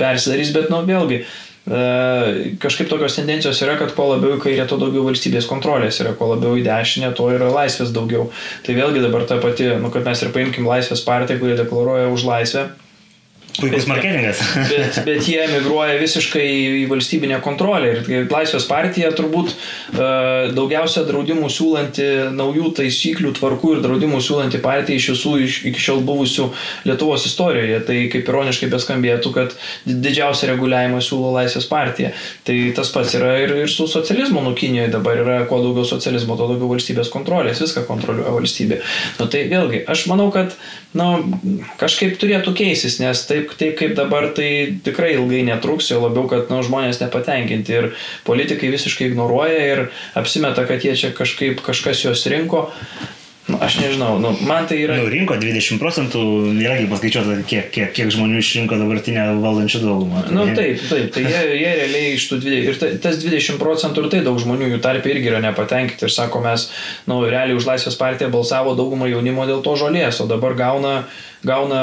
[0.00, 1.82] persidarys, bet, nu, vėlgi, e,
[2.62, 6.32] kažkaip tokios tendencijos yra, kad kuo labiau į kairę, tuo daugiau valstybės kontrolės yra, kuo
[6.32, 8.30] labiau į dešinę, tuo yra laisvės daugiau.
[8.66, 12.26] Tai vėlgi dabar ta pati, nu, kad mes ir paimkim laisvės partiją, kurie deklaruoja už
[12.30, 12.68] laisvę
[13.60, 14.40] Puikus marketingas.
[14.70, 16.44] bet, bet jie emigruoja visiškai
[16.82, 17.92] į valstybinę kontrolę.
[18.10, 24.98] Ir Laisvės partija turbūt uh, daugiausia draudimų siūlanti, naujų taisyklių, tvarkų ir draudimų siūlanti partija
[24.98, 26.48] iš visų iš, iki šiol buvusių
[26.88, 27.78] Lietuvos istorijoje.
[27.86, 29.54] Tai kaip ironiškai beskambėtų, kad
[29.86, 32.10] didžiausią reguliavimą siūlo Laisvės partija.
[32.48, 34.42] Tai tas pats yra ir, ir su socializmu.
[34.42, 37.62] Nu, Kinijoje dabar yra kuo daugiau socializmo, tuo daugiau valstybės kontrolės.
[37.62, 38.82] Viską kontroliuoja valstybė.
[39.20, 40.58] Nu, tai vėlgi, aš manau, kad
[40.98, 41.08] nu,
[41.78, 44.48] kažkaip turėtų keisis, nes taip, taip kaip dabar tai
[44.86, 47.90] tikrai ilgai netruks, jo labiau, kad nu, žmonės nepatenkinti ir
[48.26, 49.84] politikai visiškai ignoruoja ir
[50.18, 52.68] apsimeta, kad jie čia kažkaip kažkas juos rinko.
[53.44, 54.94] Nu, aš nežinau, nu, man tai yra...
[54.96, 56.20] Nu, rinko 20 procentų,
[56.56, 60.22] kaip paskaičiuota, kiek, kiek, kiek žmonių išrinko dabartinę valdančią daugumą.
[60.24, 60.32] Tai...
[60.32, 64.06] Nu, taip, taip, tai jie, jie realiai iš tų 20, ir ta, tas 20 procentų
[64.06, 66.70] ir tai daug žmonių jų tarp irgi yra nepatenkinti ir sako, mes,
[67.10, 70.96] nu, realiai už Laisvės partiją balsavo daugumą jaunimo dėl to žolės, o dabar gauna
[71.46, 71.80] gauna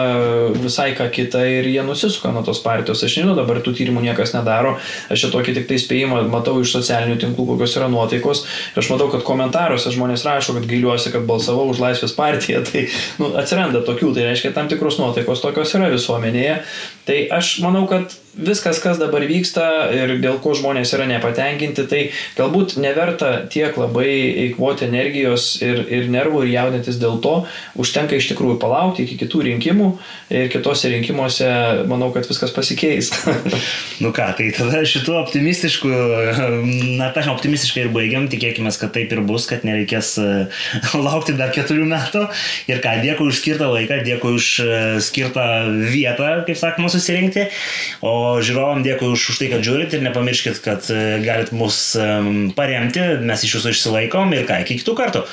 [0.56, 3.04] visai ką kitą ir jie nusisuka nuo tos partijos.
[3.06, 4.76] Aš nežinau, dabar tų tyrimų niekas nedaro.
[5.14, 8.44] Aš čia tokį tik tai spėjimą matau iš socialinių tinklų, kokios yra nuotaikos.
[8.74, 12.64] Ir aš matau, kad komentaruose žmonės rašo, kad gailiuosi, kad balsavau už Laisvės partiją.
[12.72, 12.86] Tai
[13.22, 16.62] nu, atsiranda tokių, tai reiškia tam tikros nuotaikos tokios yra visuomenėje.
[17.08, 22.02] Tai aš manau, kad viskas, kas dabar vyksta ir dėl ko žmonės yra nepatenkinti, tai
[22.38, 24.12] galbūt neverta tiek labai
[24.46, 27.34] eikvoti energijos ir, ir nervų ir jaudintis dėl to,
[27.82, 29.90] užtenka iš tikrųjų palaukti iki kitų rinkimų
[30.32, 31.50] ir kitose rinkimuose
[31.92, 33.12] manau, kad viskas pasikeis.
[34.04, 35.92] nu ką, tai tada šituo optimistišku,
[37.02, 40.30] na, aš optimistiškai ir baigiam, tikėkime, kad taip ir bus, kad nereikės e,
[41.08, 42.24] laukti dar keturių metų.
[42.72, 44.72] Ir ką, dėkui už skirtą laiką, dėkui už e,
[45.04, 45.46] skirtą
[45.92, 47.48] vietą, kaip sakoma, susirinkti.
[48.06, 51.82] O žiūrovam dėkui už, už tai, kad žiūrit ir nepamirškit, kad e, galit mus
[52.56, 55.26] paremti, mes iš jūsų išsilaikom ir ką, iki kitų kartų.